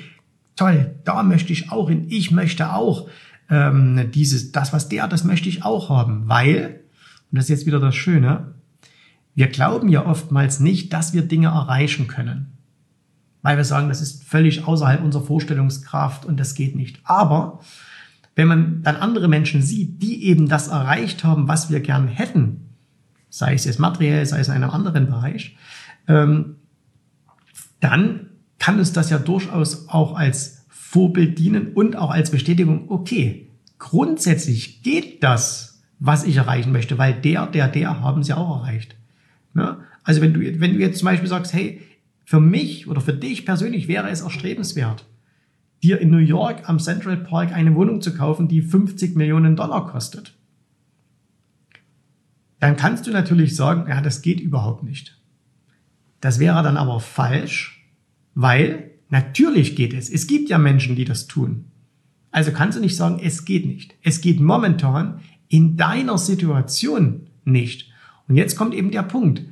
toll, 0.55 0.95
da 1.03 1.23
möchte 1.23 1.51
ich 1.51 1.71
auch 1.71 1.89
hin, 1.89 2.05
ich 2.09 2.31
möchte 2.31 2.73
auch 2.73 3.09
ähm, 3.49 4.09
dieses, 4.13 4.51
das, 4.51 4.71
was 4.71 4.87
der, 4.89 5.07
das 5.07 5.23
möchte 5.23 5.49
ich 5.49 5.63
auch 5.63 5.89
haben, 5.89 6.27
weil, 6.27 6.81
und 7.31 7.37
das 7.37 7.45
ist 7.45 7.49
jetzt 7.49 7.65
wieder 7.65 7.79
das 7.79 7.95
Schöne, 7.95 8.53
wir 9.35 9.47
glauben 9.47 9.89
ja 9.89 10.05
oftmals 10.05 10.59
nicht, 10.59 10.93
dass 10.93 11.13
wir 11.13 11.23
Dinge 11.23 11.47
erreichen 11.47 12.07
können. 12.07 12.53
Weil 13.41 13.57
wir 13.57 13.65
sagen, 13.65 13.89
das 13.89 14.01
ist 14.01 14.23
völlig 14.23 14.65
außerhalb 14.65 15.03
unserer 15.03 15.23
Vorstellungskraft 15.23 16.25
und 16.25 16.39
das 16.39 16.55
geht 16.55 16.75
nicht. 16.75 17.01
Aber 17.03 17.59
wenn 18.35 18.47
man 18.47 18.83
dann 18.83 18.95
andere 18.95 19.27
Menschen 19.27 19.61
sieht, 19.61 20.01
die 20.01 20.25
eben 20.25 20.47
das 20.47 20.67
erreicht 20.67 21.23
haben, 21.23 21.47
was 21.47 21.69
wir 21.69 21.79
gern 21.79 22.07
hätten, 22.07 22.69
sei 23.29 23.53
es 23.53 23.65
jetzt 23.65 23.79
materiell, 23.79 24.25
sei 24.25 24.39
es 24.39 24.47
in 24.47 24.53
einem 24.53 24.69
anderen 24.69 25.07
Bereich, 25.07 25.55
ähm, 26.07 26.55
dann 27.79 28.29
kann 28.59 28.79
es 28.79 28.93
das 28.93 29.09
ja 29.09 29.19
durchaus 29.19 29.89
auch 29.89 30.15
als 30.15 30.65
Vorbild 30.69 31.37
dienen 31.37 31.73
und 31.73 31.95
auch 31.95 32.11
als 32.11 32.31
Bestätigung, 32.31 32.89
okay, 32.89 33.49
grundsätzlich 33.77 34.83
geht 34.83 35.23
das, 35.23 35.83
was 35.99 36.23
ich 36.23 36.37
erreichen 36.37 36.71
möchte, 36.71 36.97
weil 36.97 37.13
der, 37.13 37.47
der, 37.47 37.67
der 37.67 38.01
haben 38.01 38.23
sie 38.23 38.33
auch 38.33 38.61
erreicht. 38.61 38.95
Ja? 39.55 39.79
Also 40.03 40.21
wenn 40.21 40.33
du, 40.33 40.39
wenn 40.59 40.73
du 40.73 40.79
jetzt 40.79 40.99
zum 40.99 41.05
Beispiel 41.05 41.29
sagst, 41.29 41.53
hey, 41.53 41.81
für 42.25 42.39
mich 42.39 42.87
oder 42.87 43.01
für 43.01 43.13
dich 43.13 43.45
persönlich 43.45 43.87
wäre 43.87 44.09
es 44.09 44.21
erstrebenswert, 44.21 45.05
dir 45.83 45.99
in 45.99 46.09
New 46.09 46.17
York 46.17 46.67
am 46.69 46.79
Central 46.79 47.17
Park 47.17 47.51
eine 47.51 47.75
Wohnung 47.75 48.01
zu 48.01 48.15
kaufen, 48.15 48.47
die 48.47 48.61
50 48.61 49.15
Millionen 49.15 49.55
Dollar 49.55 49.85
kostet. 49.85 50.33
Dann 52.59 52.77
kannst 52.77 53.05
du 53.05 53.11
natürlich 53.11 53.55
sagen, 53.57 53.89
ja, 53.89 53.99
das 53.99 54.21
geht 54.21 54.39
überhaupt 54.39 54.83
nicht. 54.83 55.19
Das 56.21 56.39
wäre 56.39 56.63
dann 56.63 56.77
aber 56.77 57.01
falsch, 57.01 57.85
weil 58.33 58.91
natürlich 59.09 59.75
geht 59.75 59.93
es. 59.93 60.09
Es 60.09 60.27
gibt 60.27 60.49
ja 60.49 60.57
Menschen, 60.57 60.95
die 60.95 61.03
das 61.03 61.27
tun. 61.27 61.65
Also 62.31 62.51
kannst 62.51 62.77
du 62.77 62.81
nicht 62.81 62.95
sagen, 62.95 63.19
es 63.21 63.43
geht 63.43 63.65
nicht. 63.65 63.95
Es 64.01 64.21
geht 64.21 64.39
momentan 64.39 65.19
in 65.49 65.75
deiner 65.75 66.17
Situation 66.17 67.27
nicht. 67.43 67.91
Und 68.29 68.37
jetzt 68.37 68.55
kommt 68.55 68.73
eben 68.73 68.91
der 68.91 69.03
Punkt. 69.03 69.43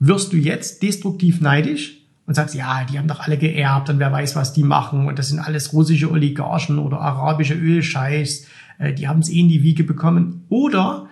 Wirst 0.00 0.32
du 0.32 0.36
jetzt 0.36 0.82
destruktiv 0.82 1.40
neidisch 1.40 1.99
und 2.30 2.34
sagst, 2.34 2.54
ja, 2.54 2.84
die 2.84 2.96
haben 2.96 3.08
doch 3.08 3.18
alle 3.18 3.36
geerbt 3.36 3.90
und 3.90 3.98
wer 3.98 4.12
weiß, 4.12 4.36
was 4.36 4.52
die 4.52 4.62
machen 4.62 5.08
und 5.08 5.18
das 5.18 5.30
sind 5.30 5.40
alles 5.40 5.72
russische 5.72 6.12
Oligarchen 6.12 6.78
oder 6.78 7.00
arabische 7.00 7.54
Ölscheichs, 7.54 8.46
äh, 8.78 8.94
die 8.94 9.08
haben 9.08 9.18
es 9.18 9.28
eh 9.28 9.40
in 9.40 9.48
die 9.48 9.64
Wiege 9.64 9.82
bekommen. 9.82 10.44
Oder 10.48 11.08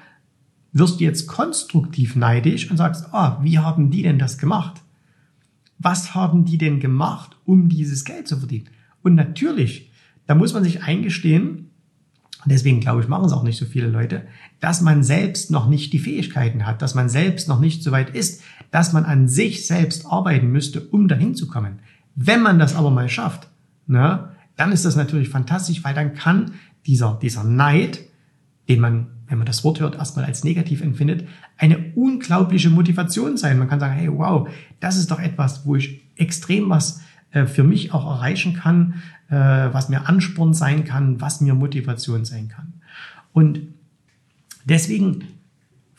wirst 0.72 1.00
du 1.00 1.04
jetzt 1.04 1.26
konstruktiv 1.26 2.14
neidisch 2.14 2.70
und 2.70 2.76
sagst, 2.76 3.12
ah, 3.12 3.40
wie 3.42 3.58
haben 3.58 3.90
die 3.90 4.04
denn 4.04 4.20
das 4.20 4.38
gemacht? 4.38 4.80
Was 5.80 6.14
haben 6.14 6.44
die 6.44 6.56
denn 6.56 6.78
gemacht, 6.78 7.36
um 7.44 7.68
dieses 7.68 8.04
Geld 8.04 8.28
zu 8.28 8.36
verdienen? 8.36 8.68
Und 9.02 9.16
natürlich, 9.16 9.90
da 10.28 10.36
muss 10.36 10.54
man 10.54 10.62
sich 10.62 10.84
eingestehen, 10.84 11.70
deswegen 12.46 12.78
glaube 12.78 13.00
ich, 13.00 13.08
machen 13.08 13.24
es 13.24 13.32
auch 13.32 13.42
nicht 13.42 13.58
so 13.58 13.66
viele 13.66 13.88
Leute, 13.88 14.28
dass 14.60 14.82
man 14.82 15.02
selbst 15.02 15.50
noch 15.50 15.68
nicht 15.68 15.92
die 15.92 15.98
Fähigkeiten 15.98 16.64
hat, 16.64 16.80
dass 16.80 16.94
man 16.94 17.08
selbst 17.08 17.48
noch 17.48 17.58
nicht 17.58 17.82
so 17.82 17.90
weit 17.90 18.10
ist, 18.10 18.40
dass 18.70 18.92
man 18.92 19.04
an 19.04 19.28
sich 19.28 19.66
selbst 19.66 20.06
arbeiten 20.06 20.50
müsste, 20.50 20.80
um 20.80 21.08
dahin 21.08 21.34
zu 21.34 21.46
kommen. 21.46 21.78
Wenn 22.14 22.42
man 22.42 22.58
das 22.58 22.74
aber 22.74 22.90
mal 22.90 23.08
schafft, 23.08 23.48
ne, 23.86 24.30
dann 24.56 24.72
ist 24.72 24.84
das 24.84 24.96
natürlich 24.96 25.28
fantastisch, 25.28 25.84
weil 25.84 25.94
dann 25.94 26.14
kann 26.14 26.52
dieser, 26.86 27.18
dieser 27.22 27.44
Neid, 27.44 28.00
den 28.68 28.80
man, 28.80 29.06
wenn 29.28 29.38
man 29.38 29.46
das 29.46 29.62
Wort 29.64 29.80
hört, 29.80 29.94
erstmal 29.94 30.24
als 30.24 30.44
negativ 30.44 30.82
empfindet, 30.82 31.26
eine 31.56 31.92
unglaubliche 31.94 32.70
Motivation 32.70 33.36
sein. 33.36 33.58
Man 33.58 33.68
kann 33.68 33.80
sagen, 33.80 33.94
hey, 33.94 34.10
wow, 34.10 34.48
das 34.80 34.96
ist 34.96 35.10
doch 35.10 35.20
etwas, 35.20 35.64
wo 35.64 35.76
ich 35.76 36.02
extrem 36.16 36.68
was 36.70 37.00
äh, 37.30 37.46
für 37.46 37.62
mich 37.62 37.92
auch 37.92 38.06
erreichen 38.06 38.54
kann, 38.54 38.94
äh, 39.28 39.34
was 39.36 39.88
mir 39.88 40.08
Ansporn 40.08 40.54
sein 40.54 40.84
kann, 40.84 41.20
was 41.20 41.40
mir 41.40 41.54
Motivation 41.54 42.24
sein 42.24 42.48
kann. 42.48 42.74
Und 43.32 43.60
deswegen 44.64 45.24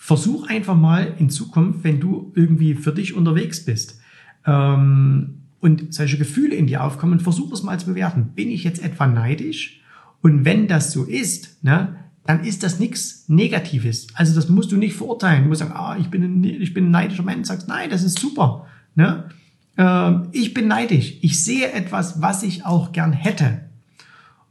versuch 0.01 0.47
einfach 0.47 0.77
mal 0.77 1.13
in 1.19 1.29
Zukunft, 1.29 1.83
wenn 1.83 1.99
du 1.99 2.31
irgendwie 2.33 2.73
für 2.73 2.93
dich 2.93 3.15
unterwegs 3.15 3.65
bist 3.65 3.99
ähm, 4.47 5.41
und 5.59 5.93
solche 5.93 6.17
Gefühle 6.17 6.55
in 6.55 6.67
dir 6.67 6.85
aufkommen, 6.85 7.19
versuch 7.19 7.51
es 7.51 7.63
mal 7.63 7.77
zu 7.81 7.87
bewerten. 7.87 8.31
Bin 8.33 8.49
ich 8.49 8.63
jetzt 8.63 8.81
etwa 8.81 9.07
neidisch? 9.07 9.81
Und 10.21 10.45
wenn 10.45 10.69
das 10.69 10.93
so 10.93 11.03
ist, 11.03 11.63
ne, 11.65 11.97
dann 12.25 12.45
ist 12.45 12.63
das 12.63 12.79
nichts 12.79 13.25
Negatives. 13.27 14.07
Also 14.13 14.33
das 14.33 14.47
musst 14.47 14.71
du 14.71 14.77
nicht 14.77 14.95
verurteilen. 14.95 15.43
Du 15.43 15.49
musst 15.49 15.59
sagen, 15.59 15.73
ah, 15.75 15.97
ich 15.99 16.07
bin 16.07 16.23
ein, 16.23 16.43
ich 16.45 16.73
bin 16.73 16.85
ein 16.85 16.91
neidischer 16.91 17.23
Mensch. 17.23 17.49
Sagst, 17.49 17.67
nein, 17.67 17.89
das 17.89 18.03
ist 18.03 18.19
super. 18.19 18.67
Ne? 18.95 19.25
Ähm, 19.77 20.29
ich 20.31 20.53
bin 20.53 20.69
neidisch. 20.69 21.17
Ich 21.21 21.43
sehe 21.43 21.73
etwas, 21.73 22.21
was 22.21 22.41
ich 22.43 22.65
auch 22.65 22.93
gern 22.93 23.11
hätte. 23.11 23.68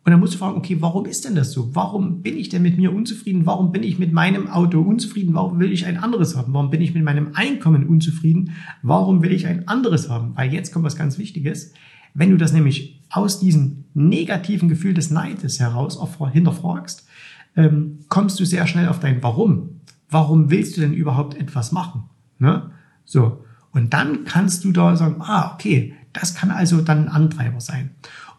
Und 0.09 0.13
dann 0.13 0.21
musst 0.21 0.33
du 0.33 0.39
fragen, 0.39 0.57
okay, 0.57 0.79
warum 0.81 1.05
ist 1.05 1.27
denn 1.27 1.35
das 1.35 1.53
so? 1.53 1.75
Warum 1.77 2.23
bin 2.23 2.39
ich 2.39 2.49
denn 2.49 2.63
mit 2.63 2.79
mir 2.79 2.95
unzufrieden? 2.95 3.45
Warum 3.45 3.73
bin 3.73 3.83
ich 3.83 3.99
mit 3.99 4.11
meinem 4.11 4.49
Auto 4.49 4.81
unzufrieden? 4.81 5.35
Warum 5.35 5.61
will 5.61 5.71
ich 5.71 5.85
ein 5.85 5.99
anderes 5.99 6.35
haben? 6.35 6.55
Warum 6.55 6.71
bin 6.71 6.81
ich 6.81 6.95
mit 6.95 7.05
meinem 7.05 7.33
Einkommen 7.35 7.87
unzufrieden? 7.87 8.53
Warum 8.81 9.23
will 9.23 9.33
ich 9.33 9.47
ein 9.47 9.69
anderes 9.69 10.09
haben? 10.09 10.35
Weil 10.35 10.51
jetzt 10.51 10.73
kommt 10.73 10.87
was 10.87 10.97
ganz 10.97 11.19
Wichtiges. 11.19 11.75
Wenn 12.15 12.31
du 12.31 12.39
das 12.39 12.55
nämlich 12.55 13.03
aus 13.11 13.39
diesem 13.39 13.85
negativen 13.93 14.71
Gefühl 14.71 14.95
des 14.95 15.11
Neides 15.11 15.61
heraus 15.61 16.01
hinterfragst, 16.33 17.07
ähm, 17.55 17.99
kommst 18.09 18.41
du 18.41 18.47
sehr 18.47 18.67
schnell 18.67 18.89
auf 18.89 19.01
dein 19.01 19.23
Warum. 19.23 19.81
Warum 20.09 20.51
willst 20.51 20.79
du 20.79 20.81
denn 20.81 20.95
überhaupt 20.95 21.37
etwas 21.37 21.71
machen? 21.71 22.05
Ne? 22.39 22.71
So. 23.05 23.45
Und 23.73 23.93
dann 23.93 24.25
kannst 24.25 24.65
du 24.65 24.73
da 24.73 24.97
sagen, 24.97 25.17
ah, 25.19 25.53
okay, 25.53 25.93
das 26.15 26.35
kann 26.35 26.51
also 26.51 26.81
dann 26.81 27.09
ein 27.09 27.09
Antreiber 27.09 27.61
sein. 27.61 27.91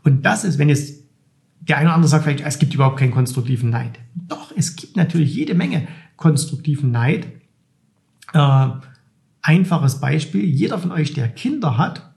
Und 0.03 0.25
das 0.25 0.43
ist, 0.45 0.58
wenn 0.58 0.69
jetzt 0.69 0.99
der 1.69 1.77
eine 1.77 1.88
oder 1.88 1.95
andere 1.95 2.10
sagt 2.10 2.23
vielleicht, 2.23 2.41
es 2.41 2.60
gibt 2.60 2.73
überhaupt 2.73 2.99
keinen 2.99 3.12
konstruktiven 3.12 3.69
Neid. 3.69 3.99
Doch, 4.15 4.51
es 4.55 4.75
gibt 4.75 4.97
natürlich 4.97 5.34
jede 5.36 5.53
Menge 5.53 5.88
konstruktiven 6.17 6.91
Neid. 6.91 7.27
Äh, 8.34 8.67
einfaches 9.41 10.01
Beispiel, 10.01 10.43
jeder 10.43 10.79
von 10.79 10.91
euch, 10.91 11.13
der 11.13 11.29
Kinder 11.29 11.77
hat, 11.77 12.12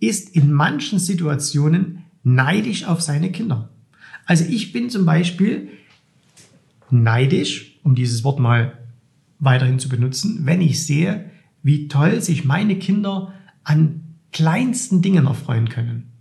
ist 0.00 0.34
in 0.34 0.52
manchen 0.52 0.98
Situationen 0.98 2.04
neidisch 2.22 2.84
auf 2.84 3.02
seine 3.02 3.30
Kinder. 3.30 3.70
Also 4.26 4.44
ich 4.48 4.72
bin 4.72 4.88
zum 4.88 5.04
Beispiel 5.04 5.68
neidisch, 6.90 7.78
um 7.82 7.94
dieses 7.94 8.24
Wort 8.24 8.40
mal 8.40 8.78
weiterhin 9.38 9.78
zu 9.78 9.88
benutzen, 9.88 10.40
wenn 10.46 10.62
ich 10.62 10.84
sehe, 10.84 11.30
wie 11.62 11.88
toll 11.88 12.22
sich 12.22 12.44
meine 12.44 12.76
Kinder 12.78 13.34
an 13.64 14.00
kleinsten 14.32 15.02
Dingen 15.02 15.26
erfreuen 15.26 15.68
können. 15.68 16.13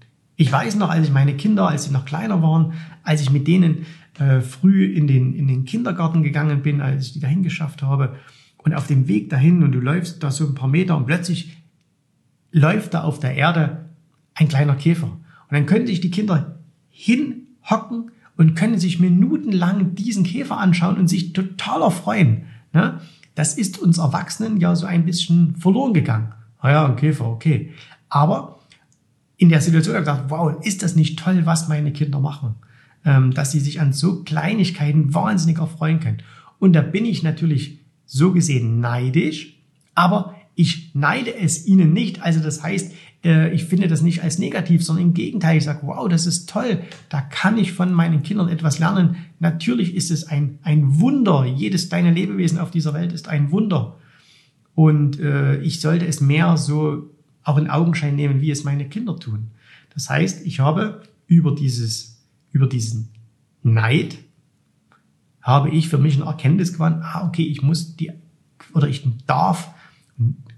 Ich 0.44 0.52
weiß 0.52 0.76
noch, 0.76 0.90
als 0.90 1.08
ich 1.08 1.14
meine 1.14 1.38
Kinder, 1.38 1.70
als 1.70 1.86
sie 1.86 1.92
noch 1.92 2.04
kleiner 2.04 2.42
waren, 2.42 2.74
als 3.02 3.22
ich 3.22 3.30
mit 3.30 3.48
denen 3.48 3.86
äh, 4.20 4.42
früh 4.42 4.84
in 4.84 5.08
den, 5.08 5.34
in 5.34 5.48
den 5.48 5.64
Kindergarten 5.64 6.22
gegangen 6.22 6.62
bin, 6.62 6.82
als 6.82 7.06
ich 7.06 7.14
die 7.14 7.22
dahin 7.22 7.44
geschafft 7.44 7.82
habe 7.82 8.18
und 8.58 8.74
auf 8.74 8.86
dem 8.86 9.08
Weg 9.08 9.30
dahin 9.30 9.64
und 9.64 9.72
du 9.72 9.80
läufst 9.80 10.22
da 10.22 10.32
so 10.32 10.46
ein 10.46 10.54
paar 10.54 10.68
Meter 10.68 10.98
und 10.98 11.06
plötzlich 11.06 11.64
läuft 12.52 12.94
da 12.94 13.04
auf 13.04 13.22
der 13.22 13.36
Erde 13.36 13.86
ein 14.34 14.50
kleiner 14.50 14.76
Käfer. 14.76 15.08
Und 15.08 15.22
dann 15.50 15.66
können 15.66 15.88
sich 15.88 16.02
die 16.02 16.12
Kinder 16.12 16.60
hinhocken 16.90 18.12
und 18.36 18.56
können 18.56 18.80
sich 18.80 19.00
minutenlang 19.00 19.96
diesen 19.96 20.26
Käfer 20.26 20.58
anschauen 20.58 20.98
und 20.98 21.08
sich 21.08 21.32
total 21.32 21.84
erfreuen. 21.84 22.48
Ne? 22.74 23.00
Das 23.34 23.58
ist 23.58 23.80
uns 23.80 23.98
Erwachsenen 23.98 24.60
ja 24.60 24.76
so 24.76 24.88
ein 24.88 25.06
bisschen 25.06 25.56
verloren 25.56 25.94
gegangen. 25.94 26.34
Ah 26.60 26.70
ja, 26.70 26.86
ein 26.86 26.98
Käfer, 26.98 27.28
okay. 27.28 27.72
Aber 28.10 28.53
in 29.44 29.50
der 29.50 29.62
Situation 29.62 29.96
habe 29.96 30.06
gedacht, 30.06 30.26
wow, 30.30 30.64
ist 30.64 30.84
das 30.84 30.96
nicht 30.96 31.20
toll, 31.20 31.46
was 31.46 31.68
meine 31.68 31.92
Kinder 31.92 32.20
machen? 32.20 32.56
ähm, 33.06 33.34
dass 33.34 33.52
sie 33.52 33.60
sich 33.60 33.82
an 33.82 33.94
so 33.94 34.24
Kleinigkeiten 34.24 35.14
wahnsinnig 35.14 35.60
erfreuen 35.60 36.00
können. 36.00 36.24
Und 36.60 36.74
da 36.74 36.82
bin 36.82 37.06
ich 37.06 37.24
natürlich 37.24 37.80
so 38.06 38.32
gesehen 38.32 38.80
neidisch, 38.80 39.58
aber 39.96 40.36
ich 40.56 40.92
neide 40.94 41.36
es 41.36 41.66
ihnen 41.66 41.94
nicht. 41.94 42.22
Also 42.22 42.40
das 42.40 42.64
heißt, 42.64 42.94
äh, 43.24 43.54
ich 43.54 43.66
finde 43.66 43.88
das 43.88 44.02
nicht 44.02 44.24
als 44.24 44.40
negativ, 44.40 44.84
sondern 44.84 45.08
im 45.08 45.14
Gegenteil, 45.14 45.58
ich 45.58 45.64
sage, 45.64 45.80
wow, 45.84 46.08
das 46.08 46.26
ist 46.26 46.50
toll, 46.50 46.80
da 47.10 47.22
kann 47.22 47.58
ich 47.58 47.74
von 47.74 47.92
meinen 47.92 48.24
Kindern 48.24 48.50
etwas 48.50 48.80
lernen. 48.80 49.16
Natürlich 49.40 49.96
ist 49.96 50.12
es 50.12 50.28
ein, 50.28 50.60
ein 50.64 51.00
Wunder. 51.00 51.46
Jedes 51.46 51.90
deine 51.90 52.12
Lebewesen 52.12 52.60
auf 52.60 52.72
dieser 52.72 52.94
Welt 52.94 53.12
ist 53.12 53.28
ein 53.28 53.52
Wunder. 53.52 53.98
Und 54.76 55.20
äh, 55.20 55.58
ich 55.62 55.82
sollte 55.82 56.08
es 56.08 56.22
mehr 56.22 56.58
so 56.58 57.10
auch 57.44 57.58
in 57.58 57.70
Augenschein 57.70 58.16
nehmen, 58.16 58.42
wie 58.42 58.52
es 58.52 58.64
meine 58.64 58.88
Kinder 58.88 59.20
tun. 59.20 59.52
Das 59.94 60.10
heißt, 60.10 60.46
ich 60.46 60.60
habe 60.60 61.04
über 61.28 61.54
dieses, 61.56 62.24
über 62.52 62.68
diesen 62.68 63.10
Neid, 63.64 64.18
habe 65.42 65.70
ich 65.70 65.90
für 65.90 65.98
mich 65.98 66.16
eine 66.16 66.26
Erkenntnis 66.26 66.74
gewonnen, 66.74 67.02
ah, 67.04 67.28
okay, 67.28 67.44
ich 67.44 67.62
muss 67.62 67.96
die, 67.96 68.12
oder 68.74 68.88
ich 68.88 69.06
darf, 69.28 69.74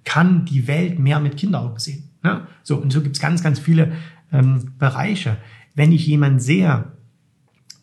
kann 0.04 0.46
die 0.46 0.68
Welt 0.68 1.00
mehr 1.00 1.20
mit 1.20 1.38
Kinderaugen 1.38 1.80
sehen. 1.80 2.10
Ne? 2.24 2.48
So, 2.64 2.78
und 2.78 2.92
so 2.94 3.02
gibt 3.02 3.16
es 3.16 3.22
ganz, 3.22 3.42
ganz 3.42 3.60
viele 3.60 3.94
ähm, 4.32 4.74
Bereiche. 4.78 5.38
Wenn 5.74 5.92
ich 5.92 6.06
jemanden 6.06 6.40
sehe, 6.40 6.92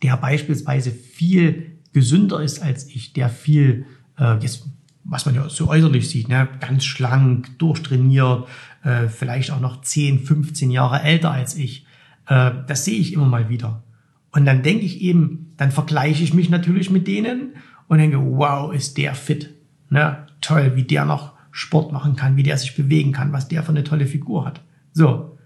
der 0.03 0.17
beispielsweise 0.17 0.91
viel 0.91 1.79
gesünder 1.93 2.43
ist 2.43 2.63
als 2.63 2.87
ich, 2.87 3.13
der 3.13 3.29
viel, 3.29 3.87
äh, 4.19 4.39
jetzt, 4.39 4.69
was 5.13 5.27
man 5.27 5.35
ja 5.35 5.47
so 5.51 5.69
äußerlich 5.69 6.09
sieht, 6.09 6.31
ne? 6.31 6.49
ganz 6.59 6.87
schlank, 6.87 7.59
durchtrainiert, 7.59 8.49
äh, 8.83 9.09
vielleicht 9.09 9.51
auch 9.51 9.61
noch 9.61 9.83
10, 9.83 10.21
15 10.21 10.71
Jahre 10.71 11.03
älter 11.03 11.31
als 11.31 11.55
ich, 11.55 11.85
äh, 12.29 12.51
das 12.67 12.87
sehe 12.87 12.99
ich 12.99 13.13
immer 13.13 13.27
mal 13.27 13.51
wieder. 13.51 13.83
Und 14.31 14.47
dann 14.47 14.63
denke 14.63 14.87
ich 14.87 15.03
eben, 15.03 15.53
dann 15.59 15.71
vergleiche 15.71 16.25
ich 16.25 16.33
mich 16.33 16.49
natürlich 16.49 16.89
mit 16.89 17.07
denen 17.07 17.53
und 17.89 17.99
denke, 17.99 18.19
wow, 18.19 18.73
ist 18.73 18.97
der 18.97 19.15
fit. 19.15 19.51
Ne? 19.91 20.27
Toll, 20.41 20.77
wie 20.77 20.85
der 20.85 21.05
noch 21.05 21.35
Sport 21.51 21.93
machen 21.93 22.17
kann, 22.17 22.39
wie 22.39 22.43
der 22.43 22.57
sich 22.57 22.75
bewegen 22.75 23.13
kann, 23.13 23.35
was 23.35 23.49
der 23.49 23.63
für 23.63 23.73
eine 23.73 23.85
tolle 23.85 24.07
Figur 24.07 24.47
hat. 24.47 24.63
So. 24.95 25.37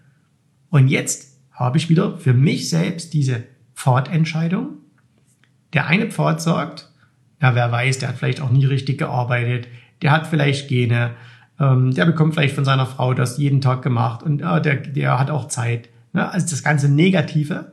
Und 0.71 0.87
jetzt 0.87 1.41
habe 1.51 1.77
ich 1.77 1.89
wieder 1.89 2.17
für 2.19 2.35
mich 2.35 2.71
selbst 2.71 3.15
diese 3.15 3.43
Pfadentscheidung. 3.75 4.75
Der 5.73 5.89
eine 5.89 6.07
Pfad 6.07 6.41
sagt, 6.41 6.93
na, 7.41 7.55
wer 7.55 7.71
weiß, 7.71 7.99
der 7.99 8.09
hat 8.09 8.17
vielleicht 8.17 8.41
auch 8.41 8.51
nie 8.51 8.65
richtig 8.65 8.99
gearbeitet, 8.99 9.69
der 10.03 10.13
hat 10.13 10.27
vielleicht 10.27 10.69
Gene, 10.69 11.11
ähm, 11.61 11.95
der 11.95 12.07
bekommt 12.07 12.35
vielleicht 12.35 12.55
von 12.55 12.65
seiner 12.65 12.87
Frau 12.87 13.15
das 13.15 13.39
jeden 13.39 13.61
Tag 13.61 13.83
gemacht 13.83 14.23
und 14.23 14.41
äh, 14.41 14.61
der, 14.61 14.77
der 14.77 15.19
hat 15.19 15.31
auch 15.31 15.49
Zeit. 15.49 15.89
Ne? 16.13 16.31
Also 16.31 16.49
das 16.51 16.63
ganze 16.63 16.89
Negative. 16.89 17.73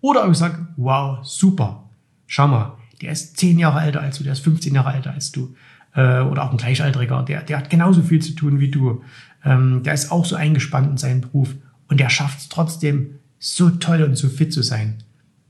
Oder 0.00 0.28
ich 0.28 0.36
sage, 0.36 0.66
wow, 0.76 1.18
super, 1.22 1.84
schau 2.26 2.48
mal, 2.48 2.72
der 3.00 3.12
ist 3.12 3.36
zehn 3.36 3.58
Jahre 3.58 3.80
älter 3.82 4.00
als 4.00 4.18
du, 4.18 4.24
der 4.24 4.32
ist 4.32 4.44
15 4.44 4.74
Jahre 4.74 4.94
älter 4.94 5.12
als 5.12 5.30
du 5.30 5.54
äh, 5.94 6.20
oder 6.20 6.44
auch 6.44 6.50
ein 6.50 6.56
Gleichaltriger, 6.56 7.22
der, 7.22 7.42
der 7.42 7.58
hat 7.58 7.70
genauso 7.70 8.02
viel 8.02 8.20
zu 8.20 8.32
tun 8.32 8.60
wie 8.60 8.70
du. 8.70 9.02
Ähm, 9.44 9.82
der 9.82 9.94
ist 9.94 10.10
auch 10.10 10.24
so 10.24 10.36
eingespannt 10.36 10.90
in 10.90 10.96
seinen 10.96 11.20
Beruf 11.20 11.54
und 11.88 12.00
der 12.00 12.10
schafft 12.10 12.38
es 12.38 12.48
trotzdem, 12.48 13.18
so 13.38 13.70
toll 13.70 14.02
und 14.02 14.16
so 14.16 14.28
fit 14.28 14.52
zu 14.52 14.62
sein. 14.62 15.02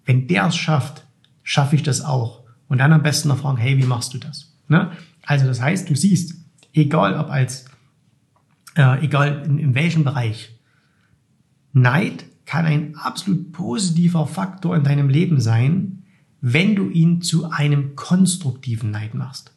Wenn 0.06 0.26
der 0.26 0.46
es 0.46 0.56
schafft, 0.56 1.04
schaffe 1.42 1.76
ich 1.76 1.82
das 1.82 2.02
auch. 2.02 2.41
Und 2.72 2.78
dann 2.78 2.94
am 2.94 3.02
besten 3.02 3.28
noch 3.28 3.36
fragen, 3.36 3.58
hey, 3.58 3.76
wie 3.76 3.84
machst 3.84 4.14
du 4.14 4.18
das? 4.18 4.50
Ne? 4.66 4.92
Also 5.26 5.44
das 5.44 5.60
heißt, 5.60 5.90
du 5.90 5.94
siehst, 5.94 6.42
egal 6.72 7.18
ob 7.18 7.28
als, 7.28 7.66
äh, 8.76 9.04
egal 9.04 9.42
in, 9.44 9.58
in 9.58 9.74
welchem 9.74 10.04
Bereich, 10.04 10.58
Neid 11.74 12.24
kann 12.46 12.64
ein 12.64 12.96
absolut 12.96 13.52
positiver 13.52 14.26
Faktor 14.26 14.74
in 14.74 14.84
deinem 14.84 15.10
Leben 15.10 15.38
sein, 15.38 16.04
wenn 16.40 16.74
du 16.74 16.88
ihn 16.88 17.20
zu 17.20 17.50
einem 17.50 17.94
konstruktiven 17.94 18.90
Neid 18.90 19.12
machst. 19.12 19.52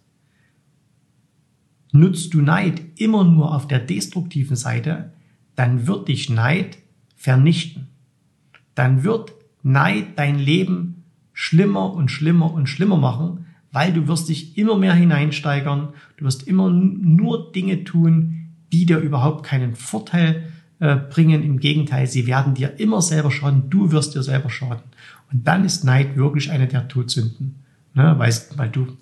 Nutzt 1.93 2.33
du 2.33 2.41
Neid 2.41 2.81
immer 2.99 3.23
nur 3.23 3.55
auf 3.55 3.65
der 3.65 3.79
destruktiven 3.79 4.57
Seite, 4.57 5.13
dann 5.55 5.87
wird 5.87 6.09
dich 6.09 6.29
Neid 6.29 6.79
vernichten. 7.15 7.87
Dann 8.73 9.05
wird 9.05 9.31
Neid 9.63 10.19
dein 10.19 10.37
Leben 10.37 10.94
schlimmer 11.35 11.93
und 11.93 12.09
schlimmer 12.09 12.51
und 12.51 12.67
schlimmer 12.67 12.97
machen, 12.97 13.45
weil 13.71 13.91
du 13.91 14.07
wirst 14.07 14.29
dich 14.29 14.57
immer 14.57 14.77
mehr 14.77 14.93
hineinsteigern, 14.93 15.89
du 16.15 16.25
wirst 16.25 16.47
immer 16.47 16.69
nur 16.69 17.51
Dinge 17.51 17.83
tun, 17.83 18.47
die 18.71 18.85
dir 18.85 18.99
überhaupt 18.99 19.45
keinen 19.45 19.75
Vorteil 19.75 20.47
äh, 20.79 20.95
bringen. 20.95 21.43
Im 21.43 21.59
Gegenteil, 21.59 22.07
sie 22.07 22.25
werden 22.25 22.53
dir 22.55 22.79
immer 22.79 23.01
selber 23.01 23.31
schaden, 23.31 23.69
du 23.69 23.91
wirst 23.91 24.15
dir 24.15 24.23
selber 24.23 24.49
schaden. 24.49 24.83
Und 25.31 25.45
dann 25.45 25.65
ist 25.65 25.83
Neid 25.83 26.15
wirklich 26.15 26.51
eine 26.51 26.67
der 26.67 26.87
Todsünden, 26.87 27.55
ne? 27.93 28.15
weil, 28.17 28.33
weil 28.55 28.69
du 28.69 28.97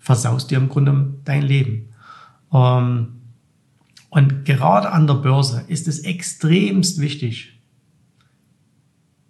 versaust 0.00 0.50
dir 0.50 0.58
im 0.58 0.68
Grunde 0.68 1.14
dein 1.24 1.42
Leben. 1.42 1.88
Ähm, 2.52 3.12
und 4.08 4.44
gerade 4.44 4.90
an 4.90 5.06
der 5.06 5.14
Börse 5.14 5.64
ist 5.68 5.86
es 5.86 6.00
extremst 6.00 7.00
wichtig, 7.00 7.60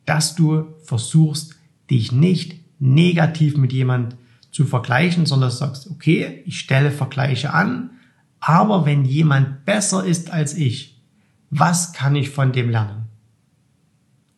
dass 0.07 0.35
du 0.35 0.69
versuchst, 0.83 1.60
dich 1.91 2.13
nicht 2.13 2.61
negativ 2.79 3.57
mit 3.57 3.73
jemand 3.73 4.17
zu 4.51 4.65
vergleichen, 4.65 5.27
sondern 5.27 5.51
sagst, 5.51 5.91
okay, 5.91 6.43
ich 6.47 6.59
stelle 6.59 6.91
Vergleiche 6.91 7.53
an, 7.53 7.91
aber 8.41 8.87
wenn 8.87 9.05
jemand 9.05 9.65
besser 9.65 10.05
ist 10.05 10.33
als 10.33 10.55
ich, 10.55 11.01
was 11.51 11.93
kann 11.93 12.17
ich 12.17 12.31
von 12.31 12.53
dem 12.53 12.71
lernen? 12.71 13.07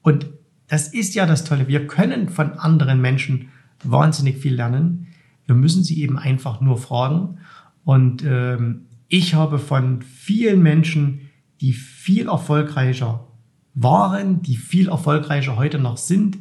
Und 0.02 0.26
das 0.68 0.88
ist 0.88 1.14
ja 1.14 1.26
das 1.26 1.44
Tolle. 1.44 1.68
Wir 1.68 1.86
können 1.86 2.28
von 2.28 2.52
anderen 2.54 3.00
Menschen 3.00 3.50
wahnsinnig 3.84 4.38
viel 4.38 4.54
lernen. 4.54 5.06
Wir 5.46 5.54
müssen 5.54 5.84
sie 5.84 6.02
eben 6.02 6.18
einfach 6.18 6.60
nur 6.60 6.78
fragen. 6.78 7.38
Und 7.84 8.24
ähm, 8.24 8.86
ich 9.08 9.34
habe 9.34 9.58
von 9.58 10.02
vielen 10.02 10.62
Menschen, 10.62 11.30
die 11.60 11.72
viel 11.72 12.28
erfolgreicher 12.28 13.26
waren, 13.74 14.42
die 14.42 14.56
viel 14.56 14.88
erfolgreicher 14.88 15.56
heute 15.56 15.78
noch 15.78 15.96
sind, 15.96 16.38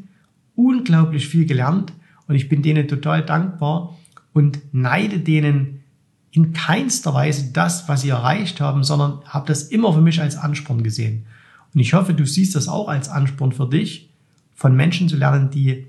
unglaublich 0.65 1.27
viel 1.27 1.45
gelernt. 1.45 1.93
Und 2.27 2.35
ich 2.35 2.49
bin 2.49 2.61
denen 2.61 2.87
total 2.87 3.25
dankbar 3.25 3.97
und 4.33 4.59
neide 4.71 5.19
denen 5.19 5.81
in 6.31 6.53
keinster 6.53 7.13
Weise 7.13 7.51
das, 7.51 7.89
was 7.89 8.01
sie 8.01 8.09
erreicht 8.09 8.61
haben, 8.61 8.83
sondern 8.83 9.19
habe 9.25 9.47
das 9.47 9.63
immer 9.63 9.93
für 9.93 10.01
mich 10.01 10.21
als 10.21 10.37
Ansporn 10.37 10.83
gesehen. 10.83 11.25
Und 11.73 11.81
ich 11.81 11.93
hoffe, 11.93 12.13
du 12.13 12.25
siehst 12.25 12.55
das 12.55 12.67
auch 12.67 12.87
als 12.87 13.09
Ansporn 13.09 13.51
für 13.51 13.67
dich, 13.67 14.09
von 14.55 14.75
Menschen 14.75 15.09
zu 15.09 15.17
lernen, 15.17 15.49
die 15.49 15.87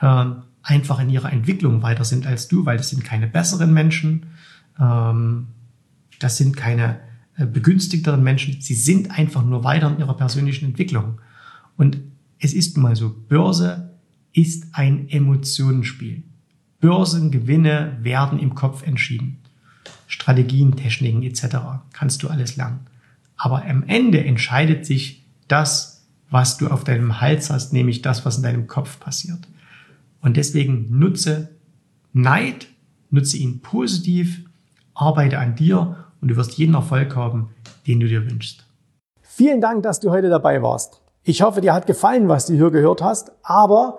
äh, 0.00 0.24
einfach 0.62 1.00
in 1.00 1.10
ihrer 1.10 1.32
Entwicklung 1.32 1.82
weiter 1.82 2.04
sind 2.04 2.26
als 2.26 2.48
du, 2.48 2.64
weil 2.64 2.76
das 2.76 2.90
sind 2.90 3.04
keine 3.04 3.26
besseren 3.26 3.74
Menschen, 3.74 4.26
ähm, 4.80 5.48
das 6.20 6.36
sind 6.36 6.56
keine 6.56 7.00
äh, 7.36 7.46
begünstigteren 7.46 8.22
Menschen, 8.22 8.60
sie 8.60 8.74
sind 8.74 9.10
einfach 9.10 9.44
nur 9.44 9.64
weiter 9.64 9.90
in 9.90 9.98
ihrer 9.98 10.16
persönlichen 10.16 10.66
Entwicklung. 10.66 11.20
Und 11.76 11.98
es 12.38 12.54
ist 12.54 12.76
nun 12.76 12.84
mal 12.84 12.96
so, 12.96 13.14
Börse 13.28 13.91
ist 14.32 14.66
ein 14.72 15.08
Emotionenspiel. 15.08 16.22
Börsengewinne 16.80 17.98
werden 18.00 18.38
im 18.38 18.54
Kopf 18.54 18.82
entschieden. 18.86 19.38
Strategien, 20.06 20.76
Techniken 20.76 21.22
etc. 21.22 21.56
kannst 21.92 22.22
du 22.22 22.28
alles 22.28 22.56
lernen. 22.56 22.80
Aber 23.36 23.64
am 23.64 23.84
Ende 23.84 24.24
entscheidet 24.24 24.84
sich 24.84 25.24
das, 25.48 26.04
was 26.30 26.56
du 26.56 26.68
auf 26.68 26.84
deinem 26.84 27.20
Hals 27.20 27.50
hast, 27.50 27.72
nämlich 27.72 28.02
das, 28.02 28.24
was 28.24 28.36
in 28.36 28.42
deinem 28.42 28.66
Kopf 28.66 28.98
passiert. 29.00 29.40
Und 30.20 30.36
deswegen 30.36 30.98
nutze 30.98 31.50
Neid, 32.12 32.68
nutze 33.10 33.36
ihn 33.36 33.60
positiv, 33.60 34.44
arbeite 34.94 35.38
an 35.38 35.56
dir 35.56 35.96
und 36.20 36.28
du 36.28 36.36
wirst 36.36 36.54
jeden 36.54 36.74
Erfolg 36.74 37.16
haben, 37.16 37.50
den 37.86 38.00
du 38.00 38.06
dir 38.06 38.30
wünschst. 38.30 38.66
Vielen 39.22 39.60
Dank, 39.60 39.82
dass 39.82 40.00
du 40.00 40.10
heute 40.10 40.28
dabei 40.28 40.62
warst. 40.62 41.00
Ich 41.22 41.42
hoffe, 41.42 41.60
dir 41.60 41.72
hat 41.72 41.86
gefallen, 41.86 42.28
was 42.28 42.46
du 42.46 42.54
hier 42.54 42.70
gehört 42.70 43.02
hast, 43.02 43.32
aber 43.42 43.98